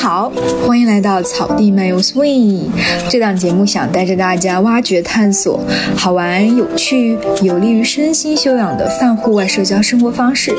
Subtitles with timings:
[0.00, 0.30] 好，
[0.64, 2.68] 欢迎来到草地漫游 Swing。
[3.10, 5.60] 这档节目想带着大家挖掘、探索
[5.96, 10.54] 好玩、有趣、有利于身心修养的泛户外社交生活方式，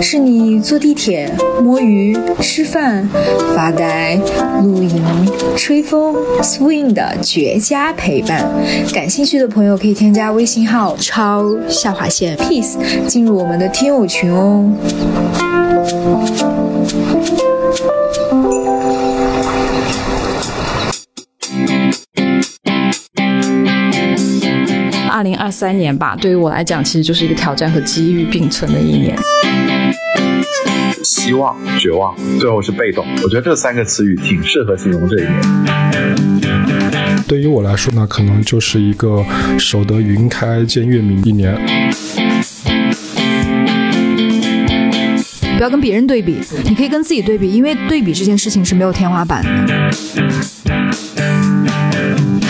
[0.00, 1.30] 是你坐地铁、
[1.62, 3.06] 摸鱼、吃饭、
[3.54, 4.18] 发呆、
[4.62, 5.04] 露营、
[5.54, 8.42] 吹风、Swing 的绝佳陪伴。
[8.94, 12.76] 感兴趣的朋友可以添加微信号超下划线 peace
[13.06, 14.64] 进入我们的听友群哦。
[25.18, 29.18] 二零二三年吧，对于我来讲，其实就是一个挑战和机遇并存的一年。
[31.02, 33.04] 希望、绝望，最后是被动。
[33.24, 35.40] 我觉得这三个词语挺适合形容这一年。
[37.26, 39.24] 对于我来说呢，可能就是一个
[39.58, 41.52] 守得云开见月明一年。
[45.56, 49.50] 不要跟别人对比，你可以跟自己对比，因为对比这件事情是没有天花板的。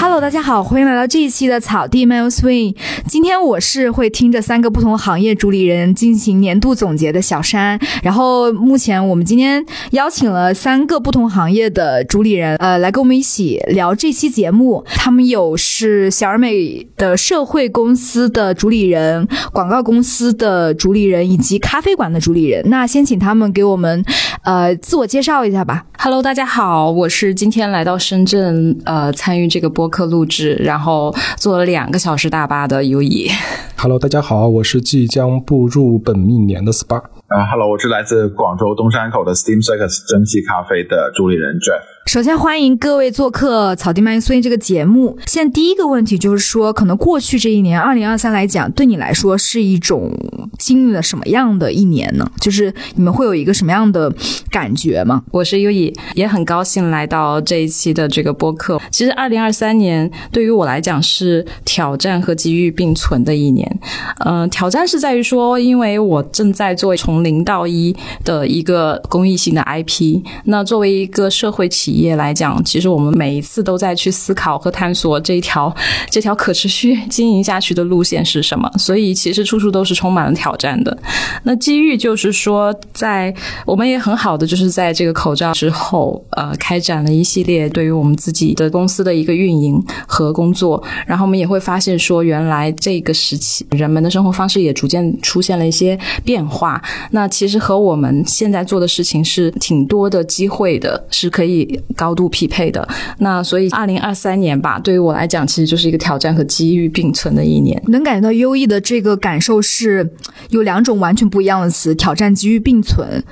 [0.00, 2.72] Hello，大家好，欢迎来到这一期的草地漫游 Swing。
[3.08, 7.76] 今天我是会听着三个不同行业主理人进行年度总结的小山。
[8.00, 14.84] 然后目前我们今天邀请了三个不同行业的主理人，呃，来跟我们一起聊这期节目。
[14.86, 22.62] 他们有是小而美的社会公司的主理人、广告公司的主理人以及咖啡馆的主理人。
[22.70, 24.04] 那先请他们给我们
[24.44, 25.86] 呃自我介绍一下吧。
[25.98, 33.28] Hello，大家好，我是今天来到深圳，呃，参与这个播客录制，然后坐了两个小时大巴的优以。
[33.76, 37.02] Hello，大家好，我是即将步入本命年的 SPA。
[37.28, 41.82] 啊、h e l l o 我是来自广州东山口的 Steam Circus 蒸汽咖啡的主理人 Jeff。
[42.08, 45.18] 首先欢迎各位做客《草地漫游》这个节目。
[45.26, 50.10] 现在第一个问题就是说，可能过去这一年，二零二三来讲，对你来说是一种
[50.58, 52.26] 经历了什么样的一年呢？
[52.40, 54.10] 就是你们会有一个什么样的
[54.50, 55.22] 感觉吗？
[55.30, 58.80] 我是优以，也很高兴来到这一期的这个播客。
[58.90, 63.80] 其实，二零二三年对于我来讲是挑战和机遇并存的一年。
[64.20, 70.22] 嗯、挑战是在于说，因为我正在做从零到一的一个公益性的 IP。
[70.44, 75.72] 那作为一个社会企业来讲，其实我们每一次都在去思考和探索这一条
[76.10, 78.70] 这条可持续经营下去的路线是什么。
[78.78, 80.96] 所以，其实处处都是充满了挑战的。
[81.44, 83.32] 那机遇就是说，在
[83.66, 90.82] 我们也很好的就是在这个口罩之后，呃，开展了一系列对于我们自己的公司的一个运营和工作。
[91.06, 96.82] 然后我们也会发现说，原来这个时期人们的生活方式也逐渐出现了一些变化。
[97.10, 102.86] 那其实和我们现在做的事情是挺多的机会的，是可以高度匹配的。
[103.18, 107.80] 那所以，二零二三年吧，对于我来讲，其实就是一个挑战和机遇并存的一年。
[107.88, 110.08] 能感觉到优异的这个感受是
[110.50, 113.22] 有两种完全不一样的词：挑战、机遇并存。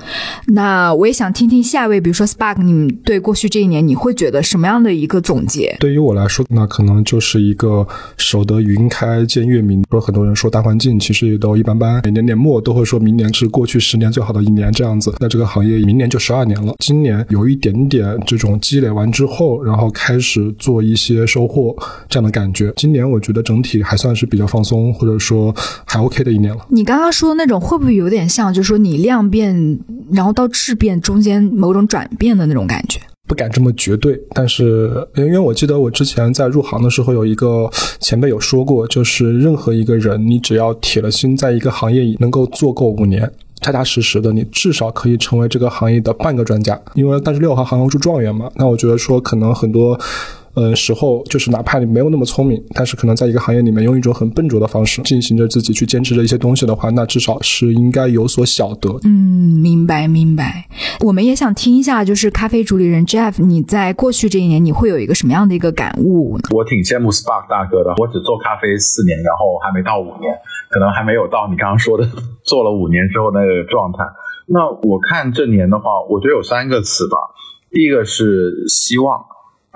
[0.47, 5.75] 那我也想听听下一位，比如说 Spark，你们对过去这一年你会觉得什么样的一个总结？
[5.79, 9.83] 对于我来说，那可能就是一个守得云开见月明。
[9.89, 15.13] 说很多人说大环境其实也都一般般，每年年末都会说明年是过去十年最好的一年这样子。
[15.19, 21.75] 那这个行业明年就十二年了，今年有一点点这种积累完之后，然后开始做一些收获
[22.07, 22.71] 这样的感觉。
[22.75, 25.53] 今年我觉得整体还算是比较放松，或者说
[25.85, 26.65] 还 OK 的一年了。
[26.69, 29.79] 你刚刚说的那种会不会有点像，就是说你量变，
[30.11, 32.99] 然后到质变中间某种转变的那种感觉？
[33.27, 37.69] 不敢这么绝对，但是因为我记得我之前在入行的时候有一个
[37.99, 43.29] 前辈有说过，就是任何一个人，你只要铁了心在一个行业里能够做够五年。
[43.59, 48.49] 踏踏实实的，你至少可以成为这个行业的半个专家，因为三十六行行行出状元嘛。
[48.55, 49.99] 那我觉得说，可能很多，
[50.57, 58.89] 呃，时候就是哪怕你没有那么聪明，但是可能在一个行业里面用一种很笨拙的方式进行着自己去坚持着一些东西的话，那至少是应该有所晓得。
[59.03, 60.67] 嗯，明白明白。
[61.05, 66.49] 我们也想听一下，就是咖啡主理人 Jeff，你在过去这一年你会有一个什么样的一个感悟呢？
[66.49, 70.33] 我挺羡慕 Spark 大哥的，我只做咖啡四年，然后还没到五年，
[70.71, 72.09] 可能还没有到你刚刚说的
[72.41, 73.99] 做了五年之后那个状态。
[74.47, 77.17] 那我看这年的话，我觉得有三个词吧，
[77.69, 79.21] 第一个是希望，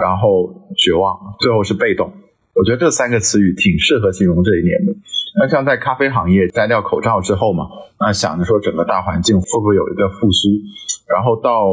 [0.02, 2.12] 然后绝望，最后是被动。
[2.54, 4.94] 我觉得这三个词语挺适合形容这一年的。
[5.40, 7.70] 那像在咖啡行业摘掉口罩之后嘛，
[8.00, 10.50] 那想着说整个大环境会不会有一个复苏，
[11.08, 11.64] 然后到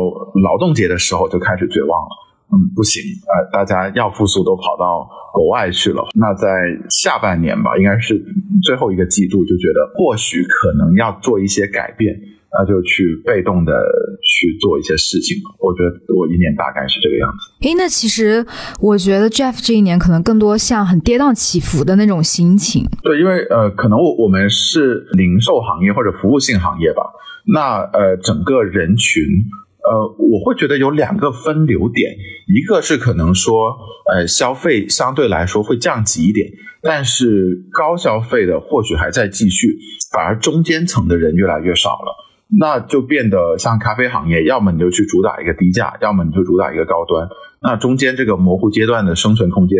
[0.45, 2.11] 劳动节的时候就开始绝望了。
[2.51, 6.07] 嗯，不行，呃，大家要复苏都跑到国外去了。
[6.15, 6.49] 那在
[6.89, 8.25] 下半年吧，应该是
[8.63, 12.15] 最后一个季度，就觉得或许可能要做一些改变，
[12.53, 13.73] 那就去被动的
[14.23, 15.55] 去做一些事情嘛。
[15.59, 17.69] 我觉得我一年大概是这个样子。
[17.69, 18.45] 诶，那其实
[18.81, 22.85] 我觉得 Jeff 这一年可能更多像很跌宕起伏的那种心情。
[23.03, 27.03] 对，因为呃，可能我我们是零售行业或者服务性行业吧，
[27.47, 29.23] 那呃，整个人群
[29.85, 32.17] 呃，我会觉得有两个分流点，
[32.47, 33.77] 一个是可能说，
[34.13, 36.51] 呃，消费相对来说会降级一点，
[36.83, 39.79] 但是高消费的或许还在继续，
[40.13, 42.15] 反而中间层的人越来越少了，
[42.51, 47.29] 那就变得像咖啡行业，要么你就去主打一个低价，要么你就主打一个高端，
[47.61, 49.77] 那中间这个模糊阶段的生存空间，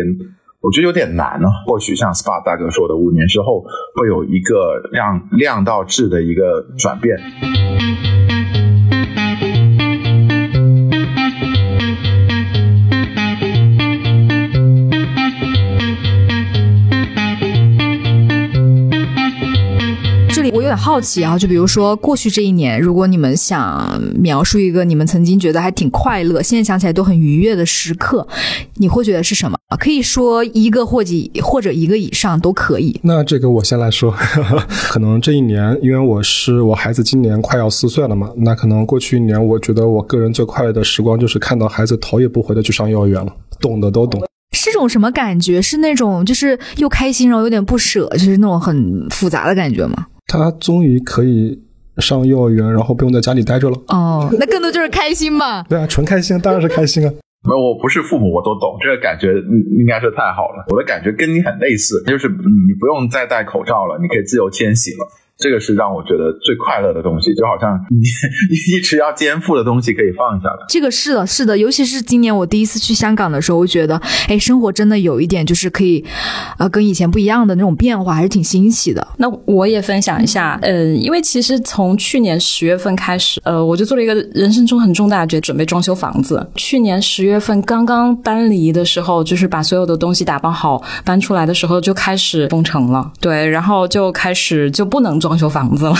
[0.61, 1.47] 我觉得有点难呢。
[1.65, 7.17] 或许像 SPA 大哥说的，五年之后会有一个量量到质的一个转变。
[20.69, 28.27] 点好奇啊，就比如说过去这一年，如果你们想描述一个你们曾经觉得还挺快乐，现在想起来都很愉悦的时刻，
[28.75, 29.57] 你会觉得是什么？
[29.79, 32.99] 可以说一个或几或者一个以上都可以。
[33.03, 34.13] 那这个我先来说，
[34.89, 44.21] 可能这一年，因为我是我孩子今年快要四岁了嘛，那可能过去一年，我觉得我个人最快乐的时光就是看到孩子头也不回的去上幼儿园了，懂的都懂。
[44.51, 45.61] 是种什么感觉？
[45.61, 50.07] 是那种就是又开心，然后有点不舍，就是那种很复杂的感觉吗？
[50.29, 51.59] 他终于可以
[51.97, 53.77] 上幼儿园，然后不用在家里待着了。
[53.87, 55.63] 哦，那更多就是开心嘛。
[55.67, 57.11] 对啊，纯开心，当然是开心啊。
[57.41, 59.33] 没有，我不是父母，我都懂这个感觉，
[59.79, 60.65] 应该是太好了。
[60.69, 65.07] 我的感觉跟你很类似，就是你不用再戴口罩了，你可以自由迁徙了。
[65.39, 67.97] 这个是让我觉得最快乐的东西，就好像你
[68.51, 70.65] 你一直要肩负的东西可以放下了。
[70.67, 73.95] 这个是的，是的，尤其是今年我第一次去香港的时候，我觉得，
[74.27, 76.03] 哎，生活真的有一点就是可以，
[76.57, 79.07] 呃，跟以前不一样的那种变化，还是挺新奇的。
[79.15, 86.45] 那我也分享一下，嗯，因为其实从去年十月份开始，呃，我就做了一个人生中很重大的决，准备装修房子。
[86.55, 93.09] 去年十月份刚刚搬离的时候，就是把所有的东西打包好搬出来的时候，就开始封城了。
[93.21, 95.28] 对，然后就开始就不能装。
[95.29, 95.95] 装修房子了，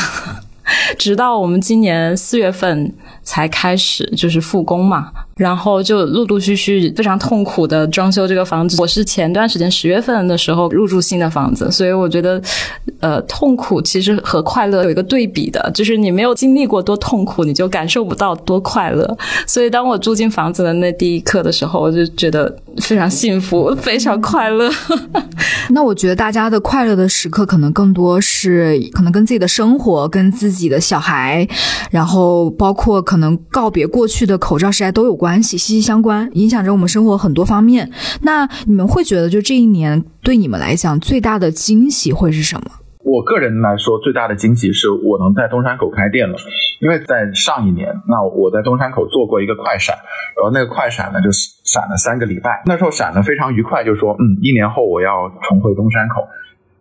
[0.97, 2.91] 直到我们今年四月份
[3.29, 5.11] 才开始就是复工嘛。
[5.37, 8.75] 然后就陆陆续续非常痛苦的装修这个房子。
[8.81, 12.41] 我是前段时间十月份的时候入住新的房子，所以我觉得，
[12.99, 19.17] 呃，痛苦其实和快乐有一个对比的，就是你没有经历过多痛苦，你就感受不到多快乐。
[19.47, 24.69] 所以当我住进房子的那第一刻的时候，我就觉得非常幸福，非常快乐。
[25.71, 31.47] 那我觉得大家的快乐的时刻可能更多是可能跟自己的生活、跟自己的小孩，
[31.91, 35.41] 然后包括可能能告别过去的口罩时代都有关。
[35.41, 37.89] 系息息相关，影响着我们生活很多方面。
[38.23, 42.71] 那你们会觉得，就这一年对你们来讲最大的惊喜会是什么？
[43.03, 46.37] 我个人来说，最大的惊喜是我能在东山口开店了。
[46.81, 49.95] 因为在上一年，那我在东山口做过一个快闪，
[50.35, 52.63] 然后那个快闪呢，就闪了三个礼拜。
[52.65, 56.27] 那时候闪的非常愉快，就说嗯，一年后我要重回东山口。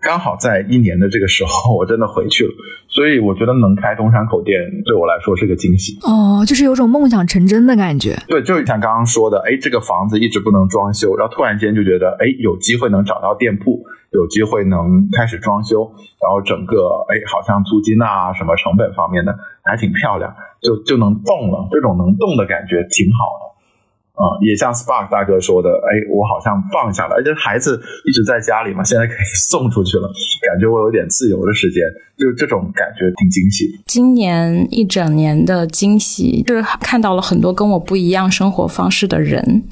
[0.00, 2.52] 刚好在一年的这个时候，我真的回去了，
[2.88, 5.98] 所以我觉得能开东山口店对我来说是个惊喜。
[6.02, 8.16] 哦，就是有种梦想成真的感觉。
[8.28, 15.90] 对，就像刚刚说的，哎，这个房子一直不能装修，然后突然间就觉得，哎，有机会能找到店铺，有机会能开始装修，
[16.22, 23.47] 然后整个，哎，好像租金啊什么成本方面的还挺漂亮，就就能动了，这种能动的感觉挺好的。
[24.19, 30.11] 啊，也像 Spark 大哥说的，哎，我好像放下了，而且孩子一直在家里嘛，现在可以 送出去了，
[30.43, 31.82] 感觉我有点自由的时间，
[32.19, 33.79] 就这种感觉挺惊喜。
[33.87, 39.63] 今年一整年的惊喜，就是看到了很多跟我不一样生活方式的人。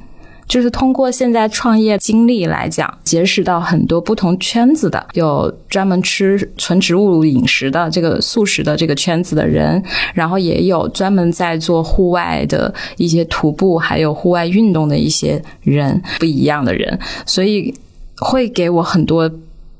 [0.49, 9.83] 就是通过现在创业经历来讲，结识到很多不同圈子的，有专门吃纯植物饮食的这个素食的这个圈子的人，
[10.15, 17.75] 然后也有专门在做户外的一些徒步还有户外运动的一些人，不一样的人，所以
[18.19, 19.31] 会给我很多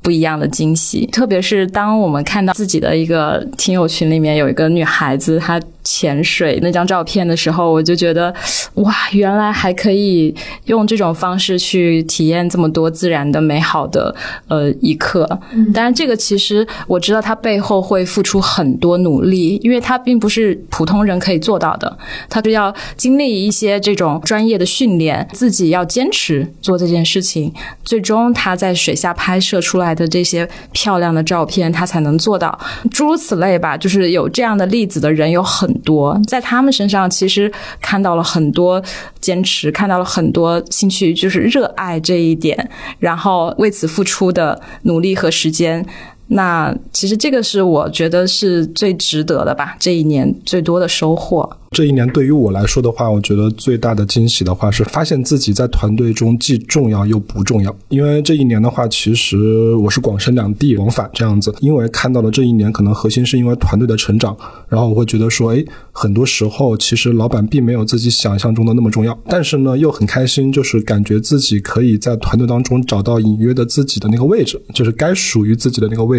[0.03, 1.07] 不一样的惊喜。
[1.07, 5.61] 特别是当我们看到自己的一个听友群里面有一个女孩子，她。
[5.87, 8.35] 潜水那张照片的时候，我就觉得，
[8.75, 14.13] 哇，原来还可以用这种方式去体验这么多自然的美好的
[14.49, 15.25] 呃一刻。
[15.73, 21.97] 当然，这个其实我知道它背后会付出很多努力，因为它并不是普通人可以做到的，
[22.29, 32.59] 它是要经历一些这种专业的训练，自己要坚持做这件事情，最终他在水下拍摄出来的这些漂亮的照片，他才能做到。
[32.91, 35.76] 诸如此类吧，就是有这样的例子的人有很。
[35.79, 38.83] 多在他们身上，其实看到了很多
[39.21, 45.85] 坚持，看到了很多兴趣，就是热爱这一点，然后为此付出的努力和时间，
[46.29, 51.49] 那其实这个是我觉得是最值得的吧，这一年最多的收获。
[51.73, 57.77] 这一年对于我来说的话，我觉得最大的惊喜的话是发现自己在团队中既重要又不重要。
[57.89, 64.35] 因为这一年的话，其实我是广深两地往返这样子，因为看到了这一年可能核心是因为团队的成长，
[64.69, 76.16] 然后我会觉得说，哎，很多时候其实老板并没有自己想象中的那么重要，但是呢又很开心，就是感觉自己可以在团队当中找到隐约的自己的那个位置，就是该属于自己的那个位，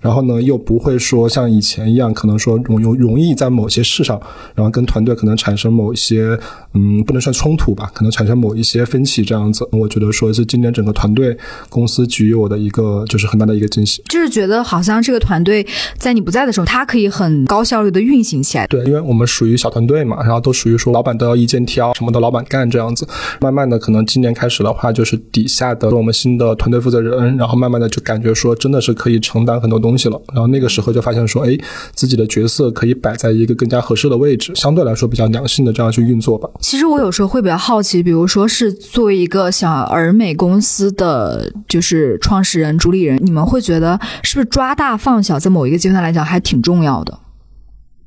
[0.00, 4.20] 然后呢又不会说像以前一样，可能说容容容易在某些事上，
[4.54, 6.38] 然后跟团队可能产生某一些，
[6.74, 9.68] 嗯，不能算冲突吧，可能产生某一些分歧这样子。
[9.72, 11.36] 我觉得说是今年整个团队
[11.68, 15.66] 公司给予我的一个就是很大的一个惊喜，就是觉得好像这个团队
[15.96, 18.66] 在你不在的时候，它可以很高效率的运行起来。
[18.66, 23.06] 对，因为我们属于小团队嘛，然后都属于说老板都要一肩挑，什么的老板干这样子。
[23.40, 30.20] 慢慢的，可能今年开始的话，就是底下的我们新的团队负责人，然后慢慢的就感觉说真的是可以承担很多东西了。
[30.34, 31.56] 然后那个时候就发现说，哎，
[31.94, 35.30] 自己的角色可以摆在一个更加合适的位置，相对来说比较。
[35.30, 36.50] 良性的这样去运作吧。
[36.58, 47.16] 其实我有时候会比较好奇，比如说是作为一个小而美公司的就是创始人、主理人，你们会觉得是不是抓大放小，在某一个阶段来讲还挺重要的？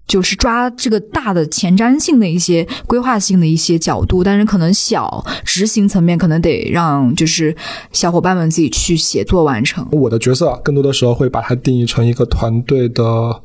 [0.08, 7.56] 就是抓这个大的前瞻性的一些规划性的一些角度，但是可能小执行层面可能得让就是
[7.92, 9.88] 小伙伴们自己去协作完成。
[9.92, 13.42] 我的角色更多的时候会把它定义成一个团队的。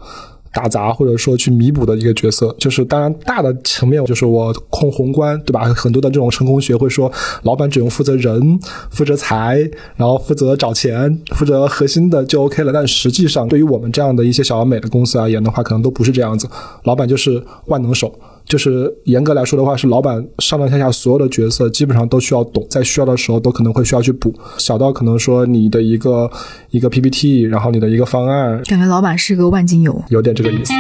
[0.53, 5.65] 打杂或者说去弥补的一个角色，就是当然大的层面就是我控宏观，对吧？
[5.75, 7.11] 很多的这种成功学会说，
[7.43, 8.59] 老板只用负责人、
[8.91, 9.59] 负责财，
[9.97, 12.73] 然后负责找钱、负责核心的就 OK 了。
[12.73, 16.49] 但实际上，对于我们这样的一些小而美的公司而言的话，可能都不是这样子。
[16.85, 18.13] 老板就是万能手。
[18.49, 24.33] 就是严格来说的话，是老板上上下下所有的角色基本上都需要懂，在需要的时候都可能会需要去补。
[24.57, 26.31] 小到可能说你的一个
[26.71, 30.73] 一个 PPT，然后你的一个方案，感觉老板是个万金油，有点这个意思。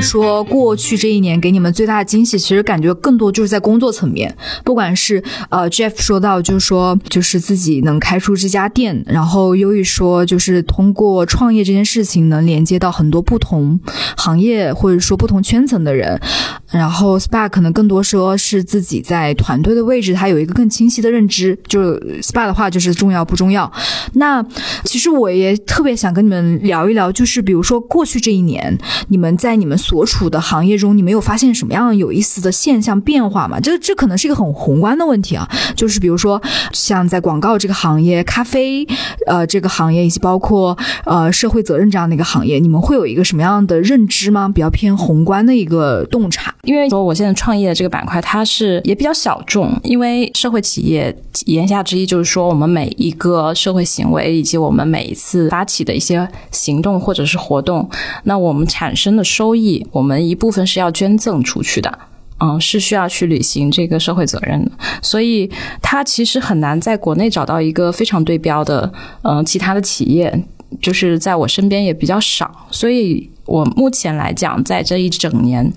[0.00, 4.34] 说过去这一年给你们最大的惊喜，其实感觉更多就是在工作层面。
[4.64, 13.80] 不管是呃 Jeff 说到，就是说就是自己能开出这家店，然后优于说就是通过创业这件事情能连接到很多不同
[14.16, 16.20] 行业或者说不同圈层的人。
[16.70, 21.58] 然后 SPA 可能更多说是自己在团队的位置，他有一个更清晰的认知。
[21.66, 23.70] 就 SPA 的话，就是重要不重要？
[24.14, 24.44] 那
[24.84, 33.58] 其实我也特别想跟你们聊一聊，就是比如说过去这一年，你们在你们所处的行业中，你没有发现什么样有意思的现象变化吗？
[33.60, 35.48] 这这可能是一个很宏观的问题啊。
[35.74, 36.40] 就是比如说，
[36.72, 38.86] 像在广告这个行业、咖啡
[39.26, 44.48] 呃这个行业，以及包括呃社会责任这样的一个行业，你们会有一个什么样的认知吗？
[44.48, 46.54] 比较偏宏观的一个洞察。
[46.62, 51.14] 因为说我现在创业的这个板块，它是也比较小众，因为社会企业
[51.46, 57.88] 言下之意就是说，我们每一个社会行为以及我们每一次发起的一些行动或者是活动，
[58.24, 61.98] 那我们产生的收益，我们一部分是要捐赠出去的，
[62.40, 65.50] 嗯，是需要去履行这个社会责任的，所以
[65.80, 70.44] 它其实很难在国内找到一个非常对标的，嗯，其他的企业，
[70.80, 73.30] 就是在我身边也比较少，所以。
[73.46, 75.68] 我目前来讲，在这一整年，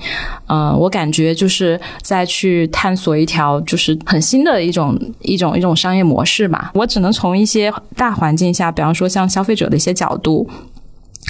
[0.46, 6.70] 嗯，我感觉就是在去探索一条就是很新的一种一种一种商业模式嘛。
[6.76, 10.48] 我只能从一些大环境下，比方说像消费者的一些角度。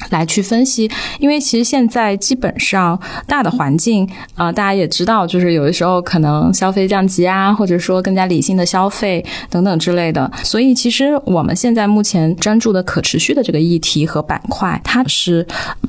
[0.10, 10.32] 来去分析，因为其实现在基本上大的环境啊，大家也知道，就是有的时候可能消费降级啊，或者说更加理性的消费等等之类的。
[10.44, 15.46] 所以其实我们现在目前专注的可持续的这个议题和板块，它是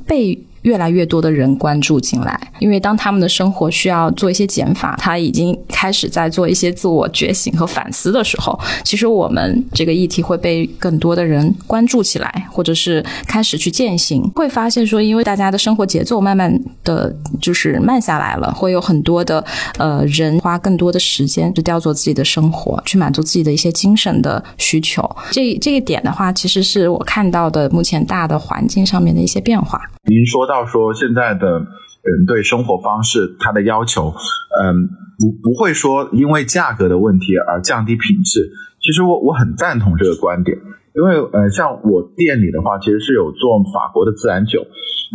[0.06, 0.38] 被。
[0.64, 14.22] 越来越多的人关注进来，因为当他们的生活需要做一些减法，他已经开始在做一些自我觉醒和反思的时候，其实我们这个议题会被更多的人关注起来，或者是开始去践行。
[14.34, 19.44] 会发现说，因为大家的生活节奏慢慢的就是慢下来了，会有很多的
[19.78, 25.08] 呃人花更多的时间去雕琢自己的生活，去满足自己的一些精神的需求。
[25.30, 29.80] 这这一点的话，其实是我看到的目前大的环境上面的一些变化。
[30.06, 31.66] 您说到说现在的
[32.02, 34.14] 人对生活方式他的要求，
[34.62, 34.86] 嗯，
[35.18, 38.52] 不不会说因为价格的问题而降低品质。
[38.80, 40.58] 其实我我很赞同这个观点，
[40.94, 44.66] 因为呃，像我店里的话，其实是有做法国的自然酒。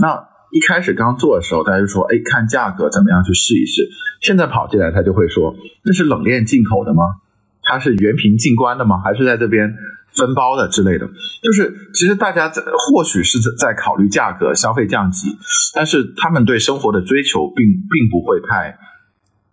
[0.02, 3.88] 那一开始刚做的时候，大家就说，哎，看价格怎么样去试一试。
[4.22, 5.54] 现在跑进来，他就会说，
[5.86, 7.04] 那是冷链进口的吗？
[7.62, 8.98] 它是原瓶进关的吗？
[9.04, 9.76] 还是在这边
[10.20, 11.08] 分包的之类的？
[11.42, 15.38] 就是其实大家在或许是在考虑价格、消费降级，
[15.74, 18.78] 但是他们对生活的追求并并不会太。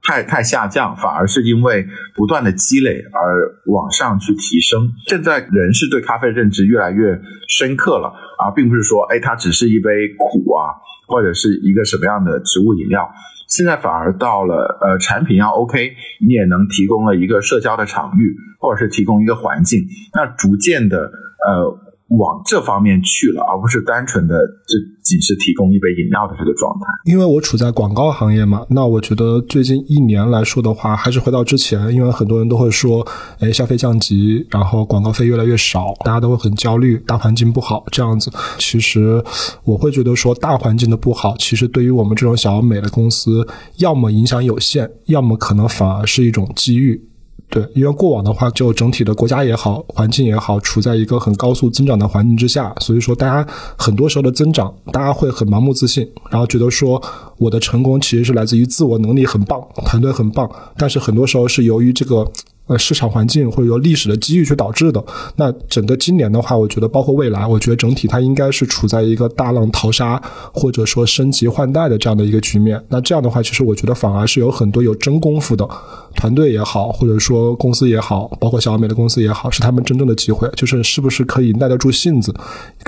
[0.08, 4.92] 太太下降，反而是因为不断的积累而往上去提升。
[5.08, 13.10] 现在人是对咖啡认知越来越深刻了，而并不是说，哎，它只是一杯苦啊，或者是一个什么样的植物饮料。
[13.48, 21.10] 现在反而到了，呃，产品要 OK，你也能提供了一个社交的场域，或者是提供一个环境，那逐渐的，
[21.46, 21.85] 呃。
[22.08, 24.34] 往这方面去了，而不是单纯的
[24.66, 26.86] 这仅是提供一杯饮料的这个状态。
[27.04, 33.04] 因为我处在广告行业嘛，那我觉得最近一年来说的话，还是回到之前，因为很多人都会说，
[33.40, 38.30] 哎，消费降级，然后广告费越来越少，大家都会很焦虑，大环境不好这样子。
[38.58, 39.20] 其实
[39.64, 43.44] 我会觉得说，大环境的不好，其实对于我们这种小而美的公司，
[43.78, 47.08] 要么影响有限，要么可能反而是一种机遇。
[47.48, 57.00] 对，因为过往的话，就整体的国家也好，环境也好，处在一个很高速增长的环境之下，所以说大家很多时候的增长，大家会很盲目自信，然后觉得说
[57.38, 62.30] 我的成功其实是来自于自我能力很棒，团队很棒，但是很多时候是由于这个。
[62.66, 65.04] 呃，市场环境或者说历史的机遇去导致的。
[65.36, 70.20] 那整个今年的话，我觉得包括未来，我觉得整体它应该是处在一个大浪淘沙
[70.52, 72.82] 或者说升级换代的这样的一个局面。
[72.88, 75.68] 那这样的话，其实我觉得反而是有很多有真功夫的
[76.16, 82.34] 团队也好，或者说公司也好，包括小而美的公司也好，是他们真正的机会，就是是不是可以耐得住性子，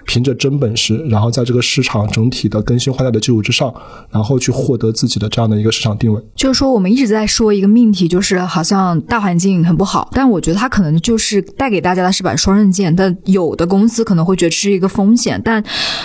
[0.06, 3.73] 凭着真本事，然后在这个市场整体的更新换代的基础之上，
[4.11, 6.20] 然后去获得自己的这样的一个市场定位。
[6.35, 9.67] 就是说，我们一直在说一个命题，就是好像大环境。
[9.68, 12.94] 很不好，但我觉得它可能就是带给大家的是把双刃剑。
[12.96, 15.62] 但有的公司可能会觉得这是一个风险，但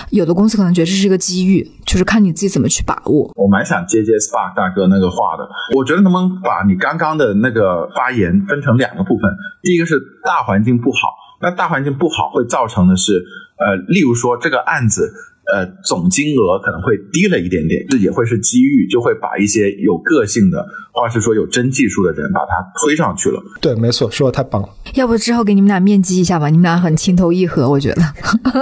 [0.09, 3.31] 有的公司可能觉得这是一个机遇，就是看你自己怎么去把握。
[3.35, 9.31] 我蛮想接接 Spark 大哥那个话的，我觉得能不能把你刚刚的那个发言分成两个部分？
[9.63, 11.07] 第一个是大环境不好，
[11.41, 13.23] 那大环境不好会造成的是，
[13.57, 15.11] 呃，例如说这个案子。
[15.51, 23.43] 呃，总金额可能会低了一点点，这也会是机遇，就会把一些有个性的，或者是说有真技术的人把它推上去了。
[23.59, 24.69] 对，没错，说的太棒了。
[24.95, 28.01] 要不之后给你们俩面基一下吧，你们俩很情投意合，我觉得。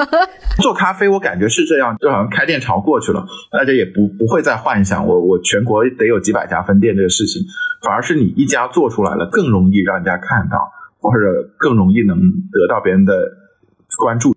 [0.62, 7.42] 做咖啡，我感觉是这样，就好像开店潮过去了，大家也不不会再幻想我我全国得有几百家分店这个事情，
[7.86, 10.58] 反而是你一家做出来了，更容易让人家看到，
[11.00, 11.20] 或者
[11.58, 12.18] 更容易能
[12.52, 13.14] 得到别人的
[13.98, 14.36] 关注。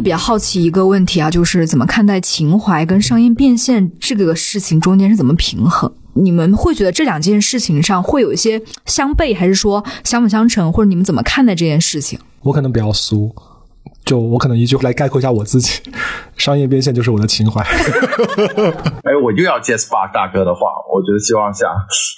[0.00, 5.92] 会比较好奇一个问题啊，就是怎么看待情怀跟商业变现这个事情中间是怎么平衡？
[6.14, 10.72] 你们会觉得这两件事情上会有一些相悖，还是说相辅相成？
[10.72, 12.18] 或者你们怎么看待这件事情？
[12.40, 13.30] 我可能比较俗，
[14.02, 15.82] 就我可能一句来概括一下我自己：
[16.38, 17.60] 商业变现就是我的情怀。
[19.04, 20.60] 哎，我又要接 SPA 大哥的话，
[20.90, 21.68] 我觉得希望想，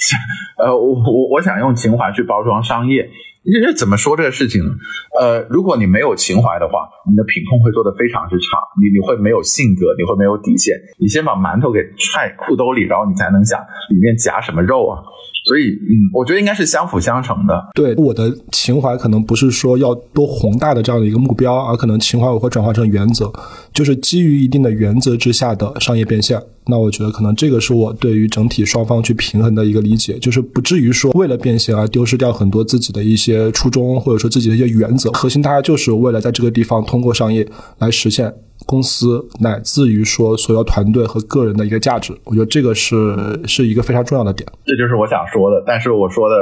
[0.59, 3.11] 呃，我我我想用情怀去包装商业。
[3.45, 4.71] 你这怎么说这个事情呢？
[5.19, 10.77] 呃，如果你没有情怀的话，你的品控会做的非常之差，你你会没有性格，你会没有底线。
[10.99, 13.59] 你先把馒头给揣裤兜里，然后你才能想
[13.91, 15.03] 里面夹什么肉啊。
[15.45, 17.71] 所以，嗯，我觉得应该是相辅相成的。
[17.75, 23.29] 对，我的情怀可能不是说要多宏大的这样的一个目标，而可能情怀我会转化成原则，
[23.73, 26.41] 就是基于一定的原则之下的商业变现。
[26.67, 35.11] 那我觉得可能这个是我对于整体双方去平衡的一个理解，就是不至于说为了变现而丢失掉很多自己的一些初衷，或者说自己的一些原则。
[35.13, 37.47] 核心大家就是为了在这个地方通过商业
[37.79, 38.33] 来实现。
[38.65, 42.97] 公司乃至于说所有团队和个人的一个价值，我觉得这个是
[43.45, 44.49] 是一个非常重要的点。
[44.65, 46.37] 这就是我想说的，但是我说的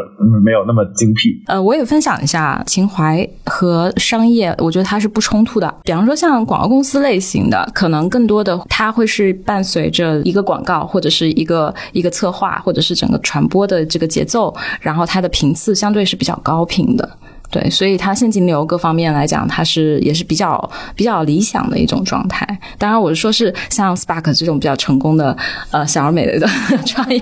[0.44, 1.42] 没有那么精辟。
[1.46, 5.74] 呃，我也分享一下情怀和商业，我觉得它是不冲突的。
[5.82, 17.08] 比方说像广告公司类型的，可能更多的它会是伴随着一个广告或者是一个一个策划或者是整个传播的这个节奏，然后它的频次相对是比较高频的。
[17.52, 22.46] 对，所以它现金流各方面来讲，它是也是比较比较理想的一种状态。
[22.78, 25.36] 当然，我是说是像 Spark 这种比较成功的
[25.72, 26.48] 呃小而美的
[26.86, 27.20] 创业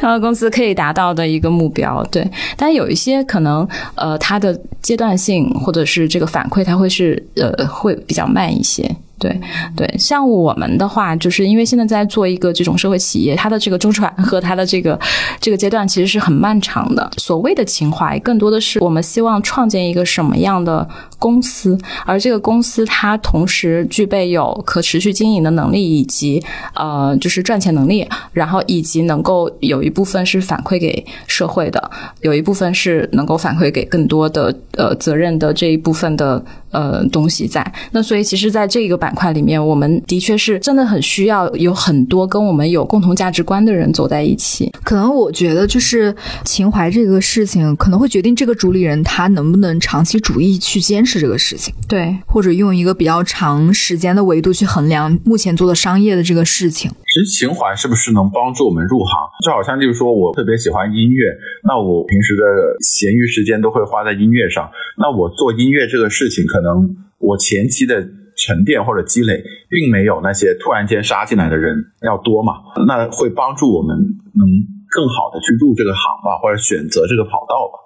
[0.00, 2.02] 然后公司可以达到的一个目标。
[2.10, 8.90] 对，但有一些可能呃它的阶段性或者是这个反馈，它会是呃会比较慢一些。
[9.22, 9.40] 对
[9.76, 14.98] 对，像我们的话，就是因为现在在做一个这种社会企业，它的这个周转和它的这个
[15.40, 17.08] 这个阶段其实是很漫长的。
[17.18, 20.88] 所谓的情怀，更多的是我们希望创建一个什么样的
[21.20, 26.42] 公司，而这个公司它同时具备有可持续经营的能力，以及
[26.74, 31.90] 呃，就是赚钱能力，然后以及能够有一部分是反馈给社会的，
[32.22, 37.64] 有一部分是能够反馈给更多的呃责任的这一部分的呃东西在。
[37.92, 44.72] 那所以其实，在这个板块里面，我们的确是真的很需要有很多跟我们有共同价值观的人走在一起。
[44.82, 56.90] 可能我觉得就是情怀这个事情，可能会决定这个主理人他能不能长期主义去坚持这个事情，对，或者用一个比较长时间的维度去衡量目前做的商业的这个事情。
[57.12, 59.12] 其实情怀是不是能帮助我们入行？
[59.44, 61.28] 就好像就是说我特别喜欢音乐，
[61.62, 62.42] 那我平时的
[62.80, 64.70] 闲余时间都会花在音乐上。
[64.96, 68.00] 那我做音乐这个事情，可能我前期的
[68.34, 72.54] 沉淀或者积累，并没有那些突然间杀进来的人要多嘛。
[72.86, 73.94] 那会帮助我们
[74.32, 74.48] 能
[74.88, 77.76] 更好的去入这个行吧，或者选择这个跑道吧。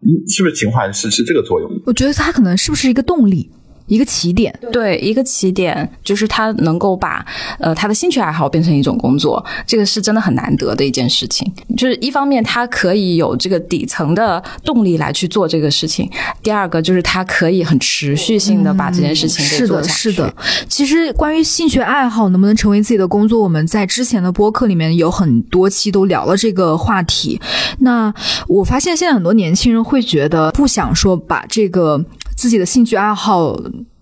[0.00, 1.70] 嗯，是不是情怀是是这个作用？
[1.84, 3.50] 我觉得它可能是不是一个动力？
[3.86, 7.24] 一个起点，对，一个起点就是他能够把
[7.58, 11.50] 呃他的兴趣爱好变成一种工作，这个是真的很难得的一件事情。
[11.76, 16.10] 就是一方面他可以有这个底层的动力来去做这个事情，
[16.42, 20.12] 第二个就是他可以很持续性的把这件事情给做下去。
[20.12, 20.34] 是的，是的。
[20.68, 27.40] 其实关于兴趣爱好能不能成为自己的工作，我们在之前的播客里面有很多期都聊了这个话题。
[27.80, 28.12] 那
[28.48, 32.02] 我发现现在很多年轻人会觉得不想说把这个。
[32.36, 33.54] 自己的兴趣爱好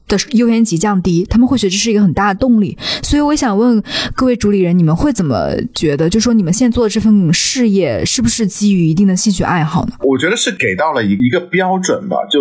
[0.09, 2.77] 的优先级降低，他们会觉得这是一个很大的动力。
[3.03, 3.83] 所以我想问
[4.15, 6.09] 各位主理人，你们会怎么觉得？
[6.09, 9.93] 就说你们现在做的这份事业是不是基于一定的兴趣爱好呢？
[10.01, 12.17] 我觉得是给到了一一个标准吧。
[12.31, 12.41] 就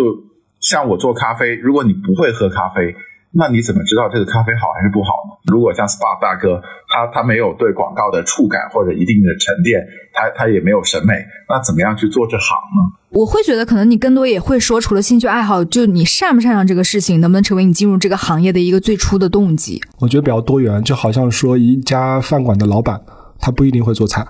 [0.60, 2.94] 像我做咖啡，如果你不会喝咖啡。
[3.32, 5.38] 那你怎么知道这个咖啡好还是不好呢？
[5.46, 9.80] 如果像 SPA 大哥，他他没有对广告的触感或者一定的沉淀，
[10.12, 11.14] 他他也没有审美，
[11.48, 12.98] 那怎么样去做这行呢？
[13.10, 19.80] 我会觉得，可能你更多也会说，除了兴趣爱好，就你擅不擅长这个事情，能不能成为你进入这个行业的一个最初的动机？
[20.00, 23.00] 我觉得比较多元，就好像说一家饭馆的老板，
[23.38, 24.26] 他不一定会做菜，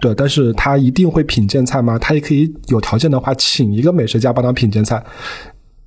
[0.00, 1.98] 对，但是他一定会品鉴菜吗？
[1.98, 5.02] 他也可以有条件的话，请一个美食家帮他品鉴菜。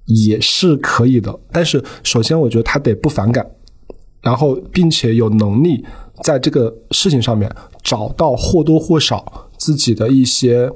[0.05, 3.49] 也是可以的，但是首先我觉得他得不反感，
[4.21, 5.83] 然后并且有能力
[6.23, 7.49] 在这个事情上面
[7.81, 10.69] 找到或多或少自己的一些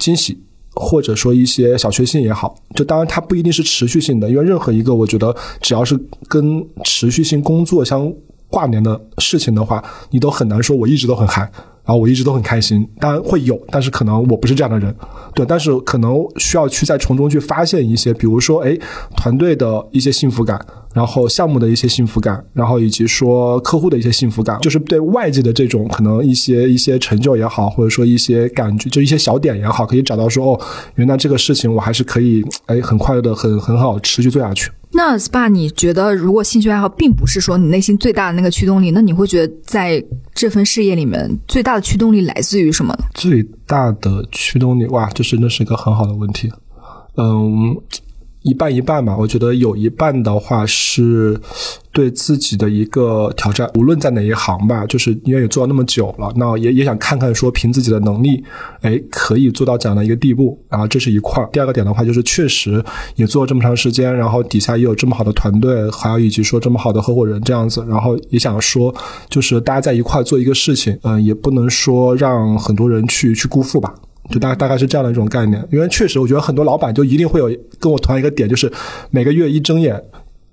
[0.00, 0.42] 惊喜，
[0.74, 2.56] 或者说一些小确幸也好。
[2.74, 8.12] 就当然它不一定是持续性的，因为任何一个我觉得只要是跟持续性工作相
[8.48, 11.50] 挂连的事情的话，你都很难说我一直都很嗨。
[11.86, 14.94] 然后我一直都很开心，当然会有，但是可能我不是这样的人，
[15.34, 18.76] 对，但是可能需要去在从中去发现一些，比如说，哎，
[19.16, 20.60] 团队的一些幸福感。
[20.96, 30.60] 然后项目的一些幸福感，然后以及说客户的一些幸福感，就是对外界的这种可能一些一些成就也好，或者说一些感觉，就一些小点也好，可以找到说哦，
[30.94, 34.70] 原来这个事情我还是可以哎很快乐的很很好持续做下去。
[34.92, 40.02] 那 SPA，你觉得如果兴趣爱好并不是说你内心最大的那个驱动力，那你会觉得在
[40.34, 43.04] 这份事业里面最大的驱动力来自于什么呢？
[43.12, 46.50] 最大的驱动力哇，这真的是一个很好的问题。
[47.18, 47.76] 嗯。
[48.46, 51.38] 一半一半吧，我觉得有一半的话是
[51.92, 58.44] 对自己的一个挑战，无论在哪一行吧，就是因为也做了那么久了，那也也想看看说凭自己的能力，
[58.82, 61.44] 哎，可以做到这样的一个地步，然后这是一块。
[61.52, 62.82] 第二个点的话，就是确实
[63.16, 68.94] 也做了这么长时间，然后底下也有这么好的团队，还有以及说这么好的合伙人这样子，然后也想说，
[69.28, 73.92] 就是大家在一块做一个事情，嗯，也不能说让很多人去去辜负吧。
[74.30, 78.70] 就大大概是这样的一种概念，因为确实我觉得很多老板就一定会有跟我同样一个点，就是
[79.10, 80.02] 每个月一睁眼，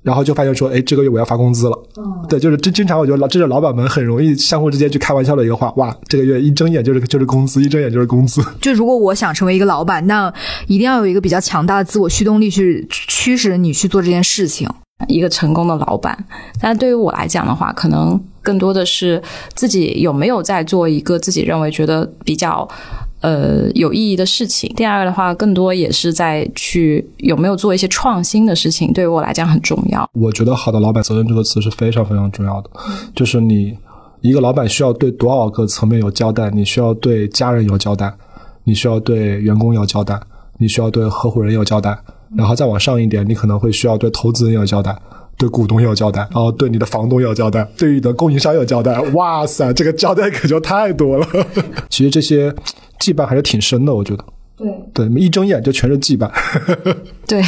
[0.02, 1.84] 然后就发现说，哎，这个月我要发工资了。
[1.98, 8.44] 嗯，对，就是这经常我觉得老这是老板们很容易相互之间去开玩笑的一个话，哇，这个月一睁眼就是就是工资，一睁眼就是工资。
[8.62, 10.32] 就如果我想成为一个老板，那
[10.68, 14.70] 一定要有一个比较强大的自我驱动力去驱使你去做这件事情。
[15.08, 16.18] 一个成功的老板，
[16.62, 19.22] 但对于我来讲的话，可能更多的是
[19.54, 22.68] 自己有没有在做一个自己认为觉得比较。
[23.24, 24.70] 呃，有意义的事情。
[24.76, 30.08] 第二个的话，更多也是在去有没有做一些创新的事情，对于我来讲很重要。
[30.12, 32.70] 我觉得好的老板责任这个词是非常非常重要的，
[33.16, 33.78] 就是你
[34.20, 36.50] 一个老板需要对多少个层面有交代？
[36.50, 38.14] 你需要对家人有交代，
[38.66, 40.20] 你需要对员工有交代，
[40.58, 41.98] 你需要对合伙人有交代，
[42.36, 44.94] 然后再往上一点，你可能会需要对投资人有交代。
[45.36, 49.00] 对股东有交代，然后对你的房东有交代，对你的供应商有交代。
[49.14, 51.28] 哇塞，这个交代可就太多了。
[51.90, 52.54] 其实这些
[53.04, 54.24] 羁绊还是挺深的，我觉得。
[54.56, 56.30] 对对，一睁眼就全是羁绊。
[57.28, 57.42] 对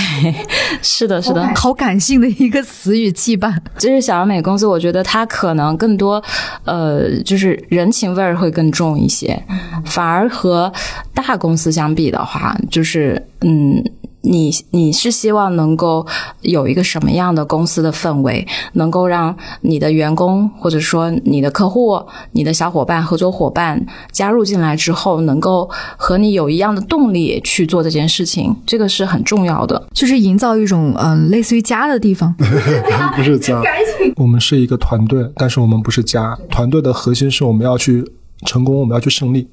[0.81, 3.55] 是的，是的，好感性的一个词语羁绊。
[3.77, 6.21] 就是小而美公司，我觉得它可能更多，
[6.63, 9.39] 呃，就是人情味儿会更重一些，
[9.85, 10.71] 反而和
[11.13, 13.81] 大公司相比的话，就是嗯。
[14.25, 16.05] 你你是希望能够
[16.41, 29.81] 有一个什么样的公司的氛围，能够让你的员工或者说你的客户、你的小伙伴、合作伙伴加入进来之后，能够和你有一样的动力去做这件事情，这个是很重要的。
[29.93, 32.33] 就是营造一种嗯类似于家的地方，
[33.15, 33.61] 不是家。
[34.17, 36.37] 我们是一个团队，但是我们不是家。
[36.49, 38.03] 团队的核心是我们要去
[38.45, 39.47] 成功，我们要去胜利。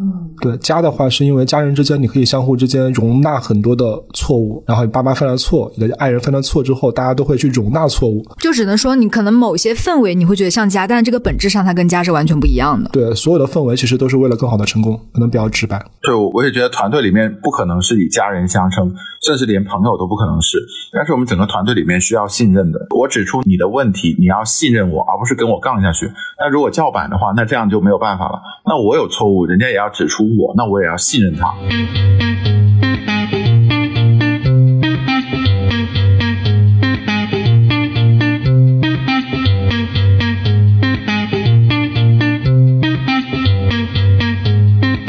[0.00, 3.84] 嗯，对，家的话是因为家人之间你可以相互之间容纳很多的
[4.14, 8.24] 错误，然后你爸妈犯了错，你的爱人犯了错之后，大家都会去容纳错误。
[8.38, 12.88] 就只能说你可能某些氛围你会觉得像家，但是这个本质上它跟家是完全不一样的。
[12.90, 15.84] 对，所有的氛围其实都是为了更好的成功，可能比较直白。
[16.02, 18.94] 对，我也觉得团队里面不可能是以家人相称，
[19.26, 20.58] 甚至连朋友都不可能是。
[20.92, 26.06] 但是我们整个团队里面需要信任的，我指出你的问题，你要信任我，而不是跟我杠下去。
[26.38, 28.40] 那如果叫板的话，那这样就没有办法了。
[28.64, 30.68] 那我有错误，人家也要指出我，那。
[30.68, 31.50] 我也要信任他。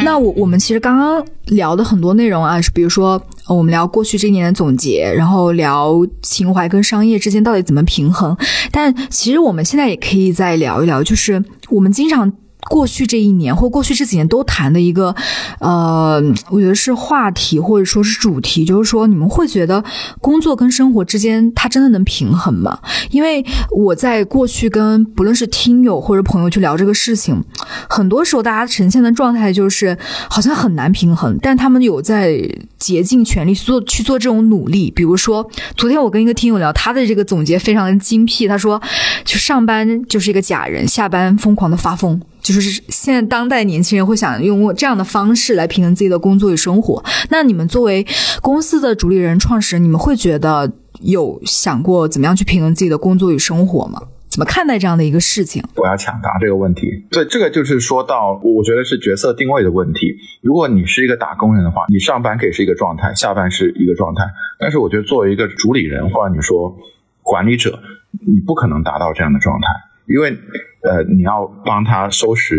[0.05, 8.33] 那我我们其实刚刚聊的很多内容啊，是比如说我们聊过去这一年的总结，然后聊情怀跟商业之间到底怎么平衡。
[8.71, 12.31] 但其实我们现在也可以再聊一聊，就是我们经常。
[12.67, 15.15] 过去这一年或过去这几年都谈的一个，
[15.59, 19.83] 呃，我觉得是话题或者说是主题，就是说你们会觉得
[20.19, 22.77] 工作跟生活之间它真的能平衡吗？
[23.11, 27.41] 因为我在过去跟不论是听友或者朋友去聊这个事情，
[27.89, 29.97] 很多时候大家呈现的状态就是
[30.29, 32.37] 好像很难平衡，但他们有在
[32.77, 34.91] 竭尽全力做去做这种努力。
[34.91, 38.79] 比如说昨天我跟一个听友聊，他的这个总结非常的精辟，他说
[39.23, 42.21] 就上班就是一个假人，下班疯狂的发疯。
[42.41, 47.03] 就是现在当代年轻人会想用这样的方式来平衡自己的工作与生活。
[47.29, 48.05] 那你们作为
[48.41, 50.71] 公司的主理人、创始人，你们会觉得
[51.01, 54.01] 有想过怎么样去平衡自己的工作与生活吗？
[54.29, 55.63] 怎么看待这样的一个事情？
[55.75, 56.87] 我要抢答这个问题。
[57.09, 60.15] 对，这个就是说到，我觉得是角色定位的问题。
[60.41, 64.23] 如果你是一个打工人的话，你上班可以是一个状态，下班是一个状态。
[64.59, 66.77] 但是我觉得作为一个主理人或者你说
[67.23, 67.79] 管理者，
[68.25, 69.67] 你不可能达到这样的状态，
[70.07, 70.37] 因为。
[70.83, 72.55] 呃，你要帮他收拾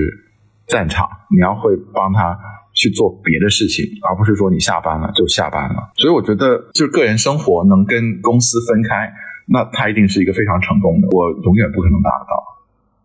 [0.66, 2.38] 战场，你要会帮他
[2.74, 5.90] 去做别的事情，而不是说你下班了就下班了。
[5.96, 9.12] 所以我觉得，就是个人生活能跟公司分开，
[9.46, 11.08] 那他一定是一个非常成功的。
[11.10, 12.44] 我永远不可能达得到。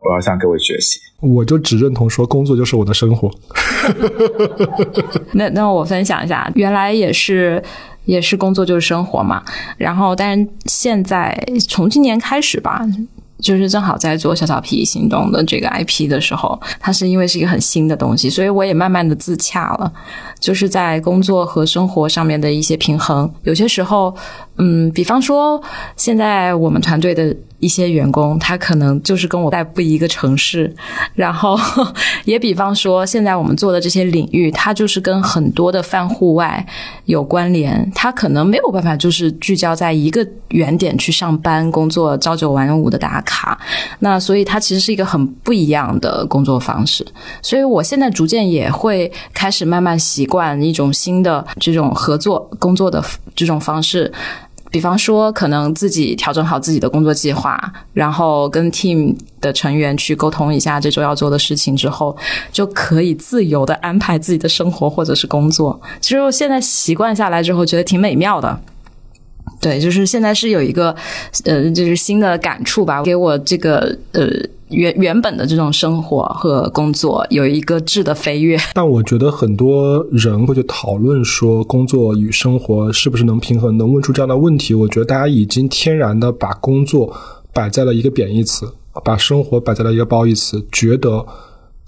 [0.08, 1.00] 我要向各位学习。
[1.20, 3.32] 我就只认同说，工作就是我的生活。
[5.34, 7.64] 那那我分享一下，原来也是
[8.04, 9.44] 也是工作就是生活嘛。
[9.78, 11.36] 然后，但是现在
[11.68, 12.86] 从今年开始吧。
[13.40, 19.92] 就是正好在做小草皮行动的这个 IP 的时候，它是因为是一个很新的东西，所以我也慢慢的自洽了，
[20.40, 23.32] 就是在工作和生活上面的一些平衡。
[23.44, 24.16] 有些时候，
[24.58, 25.62] 嗯，比方说
[25.96, 27.36] 现在我们团队的。
[27.60, 30.74] 一些员工，他可能就是跟我在不一个城市，
[31.16, 31.58] 然后
[32.26, 36.66] 也比方说，现在我们做的这些领域，它就是跟很多的泛户外
[37.06, 43.60] 有关联，他可能没有办法就是聚焦在一个原点去上班工作，朝九晚五的打卡。
[44.00, 47.06] 那所以它其实是一个很不一样的工作方式。
[47.42, 53.04] 所以我现在逐渐也会开始慢慢习惯一种新的这种合作工作的
[53.36, 54.12] 这种方式。
[54.72, 62.16] 比方说，可能自己调整好自己的工作计划，然后跟 team 的成员去沟通一下这周要做的事情之后，
[62.52, 65.80] 就可以自由的安排自己的生活或者是工作。
[66.02, 68.60] 其实我现在习惯下来之后，觉得挺美妙的。
[69.62, 70.94] 对，就是现在是有一个
[71.46, 74.28] 呃，就是新的感触吧，给我这个呃。
[74.70, 84.74] 原原本的这种生活和工作有一个质的飞跃， 但我觉得很多人会去讨论说工作与生活是不是能平衡，能问出这样的问题。
[84.74, 87.14] 我觉得大家已经天然的把工作
[87.54, 88.68] 摆在了一个贬义词，
[89.04, 91.24] 把生活摆在了一个褒义词，觉得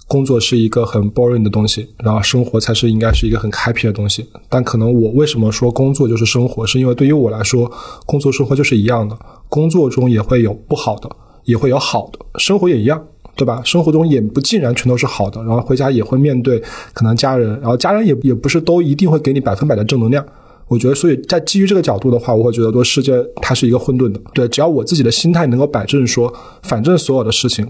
[0.06, 4.24] 工作是一个很 boring 的东西，然后生活才是应该是一个很 happy 的东西。
[4.48, 7.70] 但可能我为什么说工作就是生活，是因为对于我来说，
[8.06, 11.10] 工作生活就是一样的，工作中也会有不好的。
[11.48, 13.02] 也会有好的生活也一样，
[13.34, 13.62] 对吧？
[13.64, 20.22] 生活中也不尽然全都是好的，然后回家也会面对可能家人，然后家人也也不是都一定会给你百分百的正能量。
[20.68, 24.20] 我觉得，所以在基于这个角度的话，我会觉得说世界它是一个混沌的。
[24.34, 26.30] 对，只要我自己的心态能够摆正，说
[26.62, 27.66] 反正所有的事情，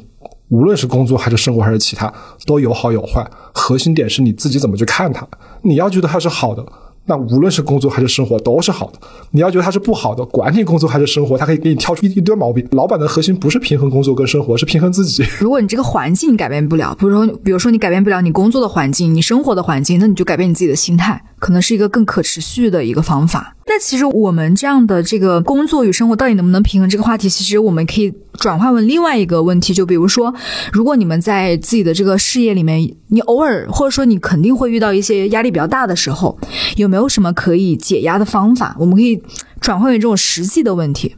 [0.49, 2.13] 无论是工作还是生活还是其他，
[2.45, 5.25] 都有好有坏，核心点是你自己怎么去看它。
[5.63, 6.67] 你要觉得它是好的。
[7.09, 8.99] 那无论是工作还是生活都是好的。
[9.31, 12.67] 你要觉得它是不好的，管你工作还是生活，它可以给你挑出一一堆毛病。
[12.73, 15.25] 老板的核心不是平衡工作跟生活，是平衡自己。
[15.41, 23.55] 如果你这个环境你改变不了，比如说，比如说你改变不了你工作的环境，你生活的环境，那你就改变你自己的心态，可能是一个更可持续的一个方法。
[23.71, 30.35] 那其实我们这样的这个工作与生活到底能不能平衡这个话题，其实我们可以转换为另外一个问题，就比如说，
[30.73, 36.39] 如果你们在自己的这个事业里面，你偶尔或者说你肯定会遇到一些压力比较大的时候，
[36.77, 38.75] 有没有什么可以解压的方法？
[38.79, 39.23] 我们可以
[39.61, 41.15] 转换为这种实际的问题。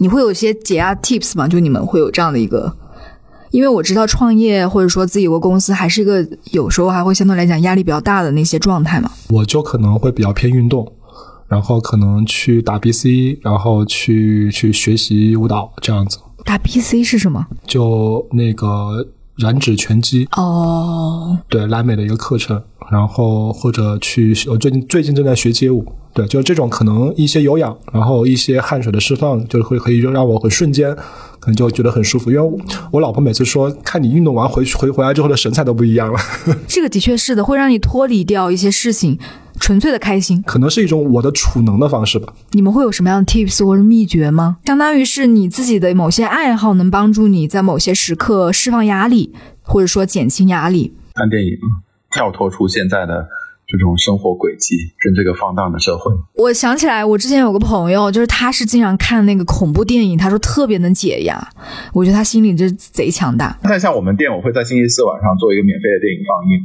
[0.00, 1.46] 你会有一些解压 tips 吗？
[1.46, 2.76] 就你们会有这样的一个？
[3.52, 9.08] 因为我知道创业或者说自己有个公司，还是一个有时候还会相对来讲压力比较大的那些状态嘛。
[9.28, 10.92] 我就可能会比较偏运动，
[11.46, 16.18] 然后可能去打 BC，然后去去学习舞蹈这样子。
[16.44, 17.46] 打 BC 是什么？
[17.64, 30.94] 就那个燃脂拳击哦，对莱美的一个课程，然后或者去我最近最近正在学街舞，对，就是这种可能一些有氧，然后一些汗水的释放，就会可以让我很瞬间，
[31.40, 32.30] 可能就觉得很舒服。
[32.30, 32.58] 因为我
[32.92, 36.18] 我老婆每次说，看你运动完回去回回来之后的神采都不一样了，
[36.68, 39.18] 这个的确是的，会让你脱离掉一些事情，
[39.58, 40.42] 纯粹的开心。
[40.42, 42.32] 可能是一种我的储能的方式吧。
[42.52, 44.58] 你们会有什么样的 tips 或者秘诀吗？
[44.66, 50.94] 相当于是你自己的某些爱好能帮助你在某些时刻释放压力，或者说减轻压力。
[51.14, 51.52] 看电影，
[52.14, 53.26] 跳脱出现在的
[53.66, 56.12] 这种生活轨迹跟这个放荡的社会。
[56.36, 61.36] 我想起来，我之前有个朋友，就是他是经常看那个恐怖电影，他说特别能解压。
[61.92, 63.58] 我觉得他心里这贼强大。
[63.64, 66.60] 那像我们店，我会在星期四晚上做一个免费的电影放映，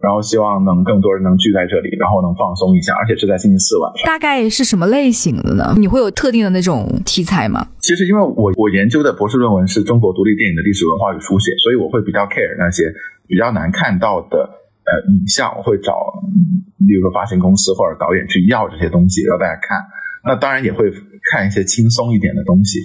[0.00, 4.06] 然后希望能更多人能聚在这里，然后能放松一下，而且是在星期四晚上。
[4.06, 5.74] 大概是什么类型的呢？
[5.76, 7.66] 你会有特定的那种题材吗？
[7.80, 12.84] 其实因为我我研究的博士论文是中国独立电影的历史文化与书写，所以我会比较 care 那些
[13.26, 19.78] 比较难看到的呃影像，我会找嗯例如说发行公司或者导演去要这些东西让大家看。
[20.24, 20.90] 那当然也会
[21.32, 22.78] 看一些轻松一点的东西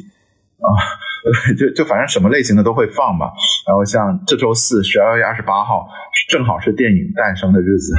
[0.57, 0.69] 啊，
[1.57, 3.31] 就就反正什么类型的都会放吧。
[3.67, 5.88] 然后像这周四十二月二十八号
[6.29, 7.93] 正好是电影诞生的日子，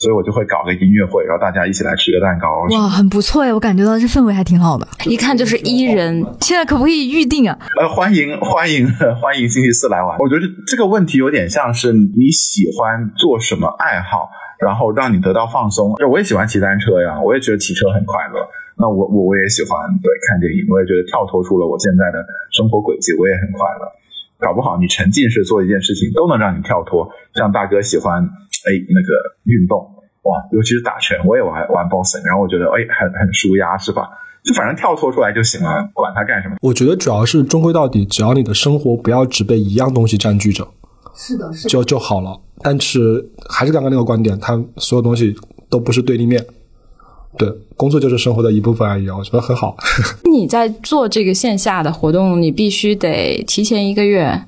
[0.00, 2.64] 所以我就会搞个音乐会，然后大家一起来吃个蛋糕。
[2.72, 4.88] 哇，很不错呀，我感觉到这氛围还挺好的。
[5.04, 6.24] 一看就是伊人。
[6.40, 7.52] 现在可不可以预定啊？
[7.76, 8.88] 呃，欢迎 欢迎
[9.20, 10.16] 欢迎星期四来玩。
[10.16, 15.94] 我觉得这个问题有点像是你喜欢做什么爱好，然后让你得到放松。
[15.96, 18.48] 就我也喜欢骑单车呀，我也觉得骑车很快乐。
[18.78, 22.24] 那我我我也喜欢对看电影，我也觉得跳脱出了我现在的
[22.56, 24.00] 生活轨迹，我也很快乐。
[24.40, 27.12] 搞不好你沉浸式做一件事情都能让你跳脱。
[27.34, 28.24] 像大哥喜欢
[28.66, 29.08] 哎那个
[29.44, 29.78] 运动
[30.22, 34.08] 哇，尤其是打拳，我也玩玩 boxing，然后我觉得哎很很舒压是吧？
[34.42, 36.56] 就反正跳脱出来就行了，管他干什么。
[36.62, 40.66] 我觉得主要是终归到底，只要你的生活不要只被一样东西占据着，
[41.14, 42.38] 是的，是就就好了。
[42.62, 45.34] 但是还是刚刚那个观点，它所有东西
[45.68, 46.44] 都不是对立面。
[47.38, 49.76] 对，工作就是生活的一部分而已，我觉得很好。
[50.30, 54.42] 你在做这个线下的活动，你必须得提前一个月，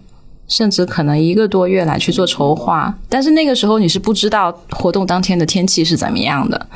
[0.49, 2.95] 甚至可能一个多月来去做筹划。
[3.09, 6.67] 但是那个时候你是不知道活动当天的天气是怎么样的，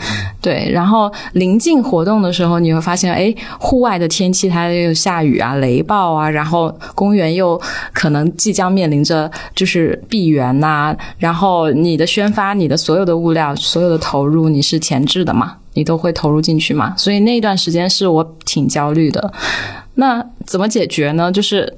[0.41, 0.71] 对。
[0.73, 7.61] 然后临近活动的时候，你会发现，哎，户外的天气它又下雨啊、雷暴啊，然后公园又
[7.93, 15.57] 可能即将面临着就是闭园呐、然后你的宣发、你的所有的物料、所有的投入，你是前置的嘛？
[15.75, 16.95] 你都会投入进去嘛？
[16.97, 19.33] 所以那段时间是我挺焦虑的。
[19.97, 21.31] 那怎么解决呢？
[21.31, 21.71] 就是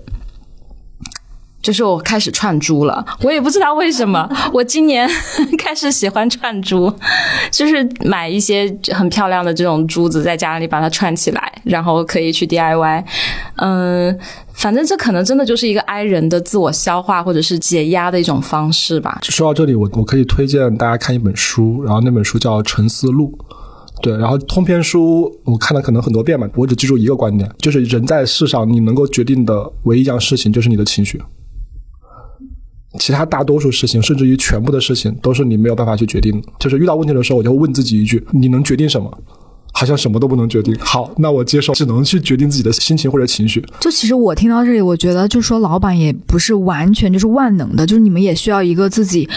[1.60, 5.08] 就是我开始串珠了，我也不知道为什么， 我今年
[5.58, 6.92] 开始喜欢串珠，
[7.50, 13.04] 就是买一些很漂亮的这种珠子，在家里把它串起来，然后可以去 DIY。
[13.56, 14.16] 嗯，
[14.54, 19.18] 反正这可能真的就是一个 I 人的自我消化或者是解压的一种方式吧。
[19.24, 23.36] 说到这里，我我可以推荐大家看一本书，然后那本书叫《沉思录》。
[24.00, 31.20] 对，然后通篇书我看了可能很多遍吧，我只记住一个观点，就是人在世上你能够决定的唯一一样事情就是你的情绪，
[32.98, 36.48] 其他大多数事情，甚至于全部的事情都是你没有办法去决定的。
[36.58, 39.10] 就是遇到问题的时候，我就会问自己一句：你能决定什么？
[39.70, 40.76] 好像什么都不能决定。
[40.80, 43.64] 好，那我接受，只能去决定自己的心情或者情绪。
[43.78, 49.28] 就其实我听到这里，我觉得就说老板也不是完全就是万能的，就是你们也需要一个自己，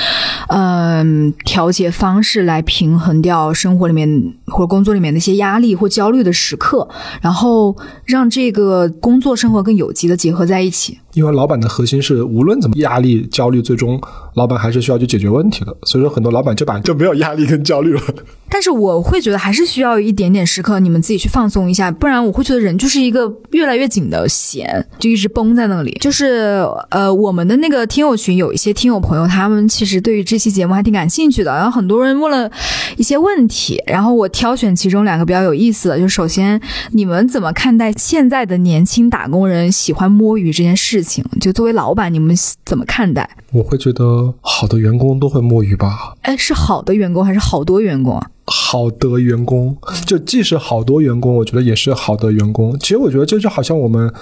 [0.47, 6.89] 嗯、调节方式来平衡掉生活里面或者工作里面的一些压力或焦虑的时刻，
[7.21, 10.97] 然后让这个工作生活更有机的结合在一起。
[11.13, 13.99] 因为老板的核心是，无论怎么压力、焦虑，最终
[14.35, 15.75] 老板还是需要去解决问题的。
[15.83, 18.01] 所以说，很多老板就把就没有压力跟焦虑了。
[18.49, 25.97] 但是我会觉得还是需要一点点时刻，你们自己去放松一下，不然我会觉得人就是一个越来越紧的弦，就一直绷在那里。
[26.01, 32.51] 就是呃，我们的那个听友群有一些听友朋友，他们其实对于这期节目还挺感兴趣的，然后很多人问了
[32.97, 36.59] 一些问题，然后我挑选其中两个比较有意思的，就首先
[36.91, 41.23] 你们怎么看待现在的年轻打工人喜欢摸鱼这件事情？
[41.39, 42.35] 就作为老板，你们
[42.65, 43.29] 怎么看待？
[43.51, 46.15] 我会觉得好的员工都会摸鱼吧。
[46.21, 48.29] 哎，是好的员工还是好多员工啊？
[48.45, 52.77] 好的员工，就即使好多员工，我觉得也是好的员工。
[52.79, 54.13] 其实我觉得这就好像我们。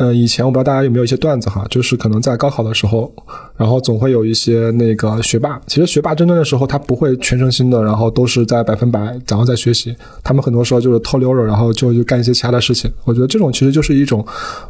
[0.00, 3.12] 呃，以前我不知道大家有没有一些段子哈，就是可能在高考的时候，
[3.54, 5.60] 然后总会有一些那个学霸。
[5.66, 8.98] 其实学霸真正的时候，他不会全身心的，然后都是在百分百，
[9.28, 9.94] 然后在学习。
[10.24, 12.90] 他们很多时候就是偷溜着，然后就就干一些其他的事情。
[13.04, 14.26] 我觉得这种其实就是一种，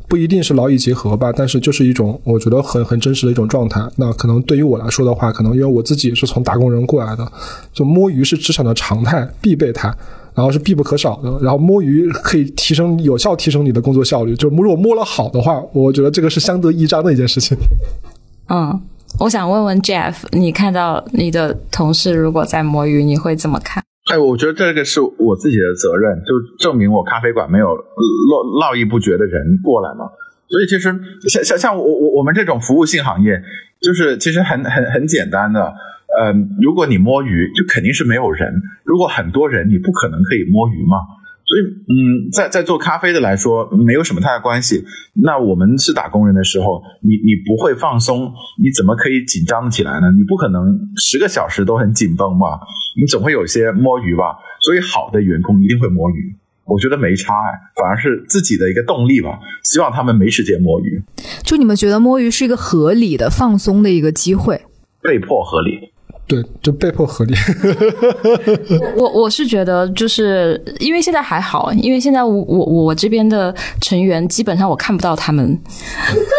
[0.09, 3.81] 不一定是劳逸结合吧，但是就是一种我觉得很很真实的一种状态。
[3.95, 7.24] 那可能对于我来说的话，可能因为我自己也是从打工人过来的，
[7.72, 9.95] 就摸鱼是职场的常态必备态。
[10.41, 17.59] 然后是必不可少的，然后摸鱼可以提升有效提升你的工作效率，就是如果摸了好的话，我觉得这个是相得益彰的一件事情。
[18.49, 18.80] 嗯，
[19.18, 23.84] 我想问问 Jeff，你看到你的同事如果在摸鱼，你会怎么看？
[24.11, 30.07] 哎，我觉得这个是我自己的责任，就证明我咖啡馆没有络络绎不绝的人过来嘛。
[30.49, 30.99] 所以其实像
[31.45, 33.43] 像像我我我们这种服务性行业，
[33.82, 35.70] 就是其实很很很简单的。
[36.18, 38.50] 嗯，如果你摸鱼，就肯定是没有人；
[38.84, 40.98] 如果很多人，你不可能可以摸鱼嘛。
[41.46, 44.84] 所以，嗯，在在做咖啡的来说，没有什么太大关系。
[45.14, 48.32] 那我们是打工人的时候，你你不会放松，
[48.62, 50.12] 你怎么可以紧张起来呢？
[50.16, 52.61] 你不可能十个小时都很紧绷吧，
[52.96, 54.38] 你总会有些摸鱼吧。
[54.61, 56.36] 所以，好的员工一定会摸鱼，
[56.66, 57.34] 我觉得没差，
[57.74, 59.40] 反而是自己的一个动力吧。
[59.64, 61.02] 希望他们没时间摸鱼。
[61.42, 64.61] 就你们觉得摸鱼是一个合理的放松的一个机会？
[65.02, 65.90] 被迫合理。
[66.31, 67.35] 对，就被迫合理。
[68.97, 75.59] 我我是觉得，就是因为现在还好，因为现在我我我这边的成员基本上我看不到他们，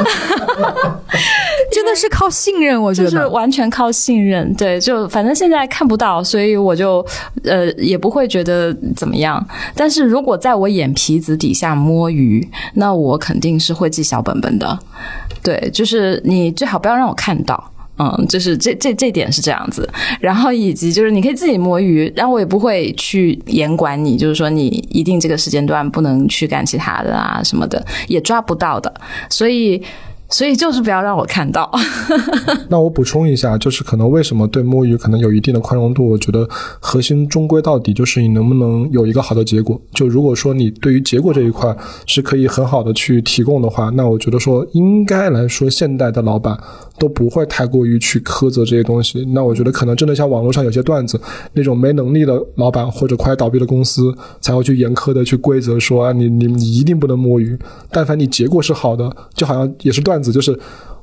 [1.73, 4.53] 真的是靠信任，我觉得完全靠信任。
[4.53, 7.05] 对，就反正现在看不到，所以我就
[7.43, 9.45] 呃也不会觉得怎么样。
[9.75, 14.79] 但是如果在我眼皮子底下摸鱼，那我肯定是会记小本本的。
[15.43, 17.61] 对，就是你最好不要让我看到。
[18.01, 19.87] 嗯，就是这这这点是这样子，
[20.19, 28.91] 然后以及就是你可以自己摸鱼，然后我也不会去严管你，就是说你一定这个时间段不能去干其他的啊什么的，也抓不到的，
[29.29, 29.83] 所以。
[30.33, 31.69] 所以就是不要让我看到。
[32.71, 36.07] 那我补充一下，就是可能为什么对摸鱼可能有一定的宽容度？
[36.07, 36.47] 我觉得
[36.79, 39.81] 核心终归到底就是你能不能有一个好的结果。
[39.93, 41.75] 就如果说你对于结果这一块
[42.05, 46.57] 是可以很好的去提供的话，那我觉得说应该来说，现代的老板
[46.97, 49.25] 都不会太过于去苛责这些东西。
[49.33, 51.19] 那我觉得可能真的像网络上有些段子，
[51.51, 57.59] 那种没能力的老板或者快倒闭的公司才会去严苛的去规则说啊，你你你一定不能摸鱼。
[57.91, 60.21] 但凡你结果是好的，就好像也是段。
[60.21, 60.55] 子就是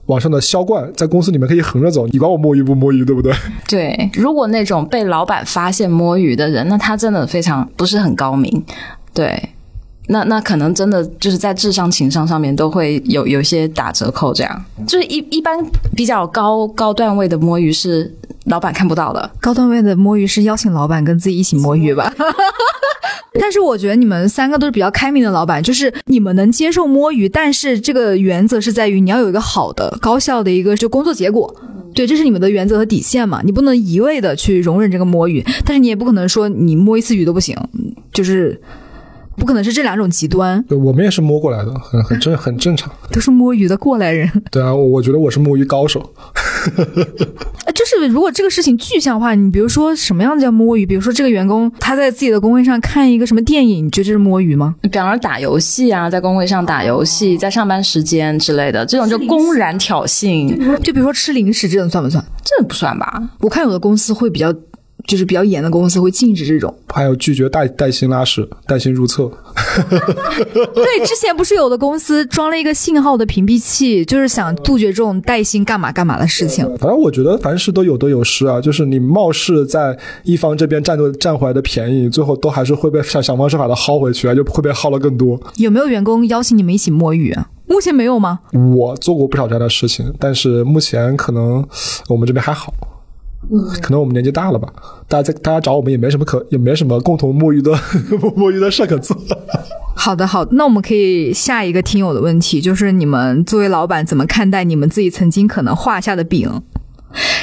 [0.06, 3.32] 网上的销冠，在公司里面可以横着走，你管我摸鱼不摸鱼，对不对？
[3.68, 8.64] 对，如果那种被老板发现摸鱼的人，那他真的非常不是很高明。
[9.12, 9.36] 对，
[10.08, 14.32] 那那可能真的就是在智商、情商上面都会有有些打折扣。
[14.34, 15.58] 这样，就是一一般
[15.94, 22.12] 比较高高段位的摸鱼是老板看不到的，高段位的摸鱼是邀请老板跟自己一起摸鱼吧。
[23.40, 31.54] 但是我觉得你们三个都是比较开明的老板，就是你们能接受摸鱼，但是这个原则是在于你要有一个好的、高效的一个就工作结果，
[31.94, 37.56] 对，这是你们的原则和底线嘛，你不能一味的去容忍这个摸鱼，但是你也不可能说你摸一次鱼都不行，
[38.12, 38.60] 就是
[39.38, 40.62] 不可能是这两种极端。
[40.68, 44.30] 对，我们也是摸过来的，很很正很正常，都是摸鱼的过来人。
[44.50, 46.12] 对啊，我觉得我是摸鱼高手。
[47.74, 50.84] 就是如果这个事情具象化，你比如说什么样叫摸鱼？
[50.84, 54.74] 比如说这个员工他在自己的工位上看一个什么电影，你觉得这是摸鱼吗？
[54.82, 60.48] 比方说打游戏啊，在工位上打游戏，在上班时间之类的，这种就公然挑衅。
[60.82, 62.24] 就比如说吃零食这种算不算？
[62.44, 63.22] 这不算吧？
[63.40, 64.52] 我看有的公司会比较。
[65.06, 69.30] 就是比较严的公司会禁止这种，还有拒绝带带薪拉屎、带薪入厕。
[70.74, 76.64] 对，之前不是有的公司装了一个信号的屏蔽器，就是想杜绝这种带薪干嘛干嘛的事情。
[76.78, 85.40] 反正我觉得凡事都有得有失啊，就是你貌似在一方这边占占回来的便宜，最后都还是会被想想方设法的薅回去啊，就会被薅了更多。
[85.56, 87.36] 有没有员工邀请你们一起摸鱼？
[87.66, 88.40] 目前没有吗？
[88.76, 91.64] 我做过不少这样的事情，但是目前可能
[92.08, 92.72] 我们这边还好。
[93.80, 94.68] 可能我们年纪大了吧，
[95.08, 97.72] 大家在大家找我们也没什么可也没什么共同摸鱼的
[98.36, 99.16] 摸鱼的事可做。
[99.94, 106.62] 好的，好，那我们可以下一个听友的问题，就是你们作为老板怎么看待你们自己曾经可能画下的饼？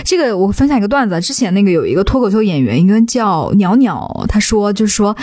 [0.03, 5.15] 这个我分享一个段子，之前那个有一个脱口秀演员，应该叫鸟鸟，他说就是说，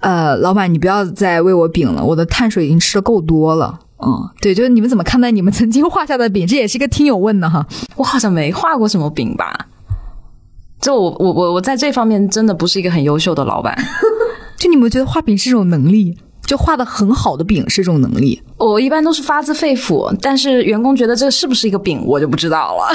[0.00, 3.78] 呃，老板你不要再喂我饼了，我的碳水已经吃的够多了。
[4.00, 6.46] 嗯，对，就是你们怎么看待你们曾经画下的饼？
[6.46, 7.66] 这也是一个听友问的哈，
[7.96, 9.66] 我好像没画过什么饼吧。
[10.80, 13.76] 就我我我我在这方面真的不是一个很优秀的老板。
[14.56, 16.16] 就你们觉得画饼是一种能力？
[16.42, 18.40] 就画的很好的饼是一种能力？
[18.56, 22.88] 我一般都是发自肺腑，但是员工觉得这是不是一个饼，我就不知道了。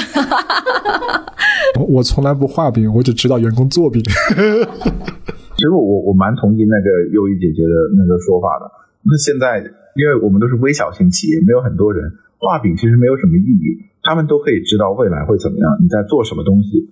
[1.88, 4.02] 我从来不画饼，我只知道员工做饼。
[4.02, 8.66] 其实我我蛮同意那个优衣姐姐的那个说法的。
[9.04, 9.62] 那现在，
[9.94, 13.86] 因为我们都是微小型企业，没有很多人画饼，其实没有什么意义。
[14.02, 16.90] 他们都可以知道未来会怎么样，你在做什么东西。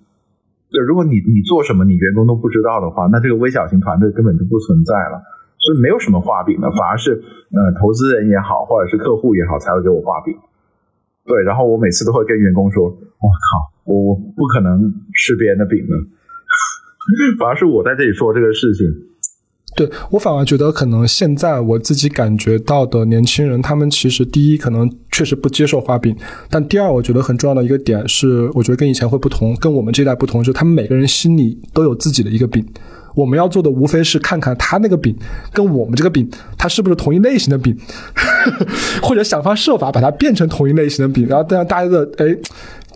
[0.73, 5.21] 就如果你你做什么，你员工都不知道的话，那这个微小型团队根本就不存在了。
[5.63, 10.35] 所以没有什么画饼的，反而是呃投资人也好，或者是客户也好，才会给我画饼。
[11.23, 15.95] 对，然后我每次都会跟员工说：“我靠，我我不可能吃别人的饼的。”
[17.39, 19.12] 反而是我在这里说这个事情。
[19.75, 26.15] 对我反而觉得，可能现在我自己感觉到的年轻人，他们其实第一可能确实不接受画饼，
[26.49, 32.65] 但第二，我觉得很重要的一个点是，我觉得跟以前会不同，跟我们这代不同，就是他们每个人心里都有自己的一个饼。
[33.15, 35.15] 我们要做的无非是看看他那个饼
[35.51, 37.77] 跟我们这个饼，它是不是同一类型的饼，
[39.03, 42.35] 或者想方设法把它变成同一类型的饼，然后这样大家的哎，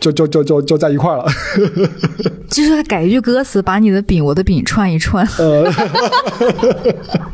[0.00, 1.24] 就就就就就在一块了。
[2.50, 5.26] 就是他改一句歌词，把你的饼我的饼串一串。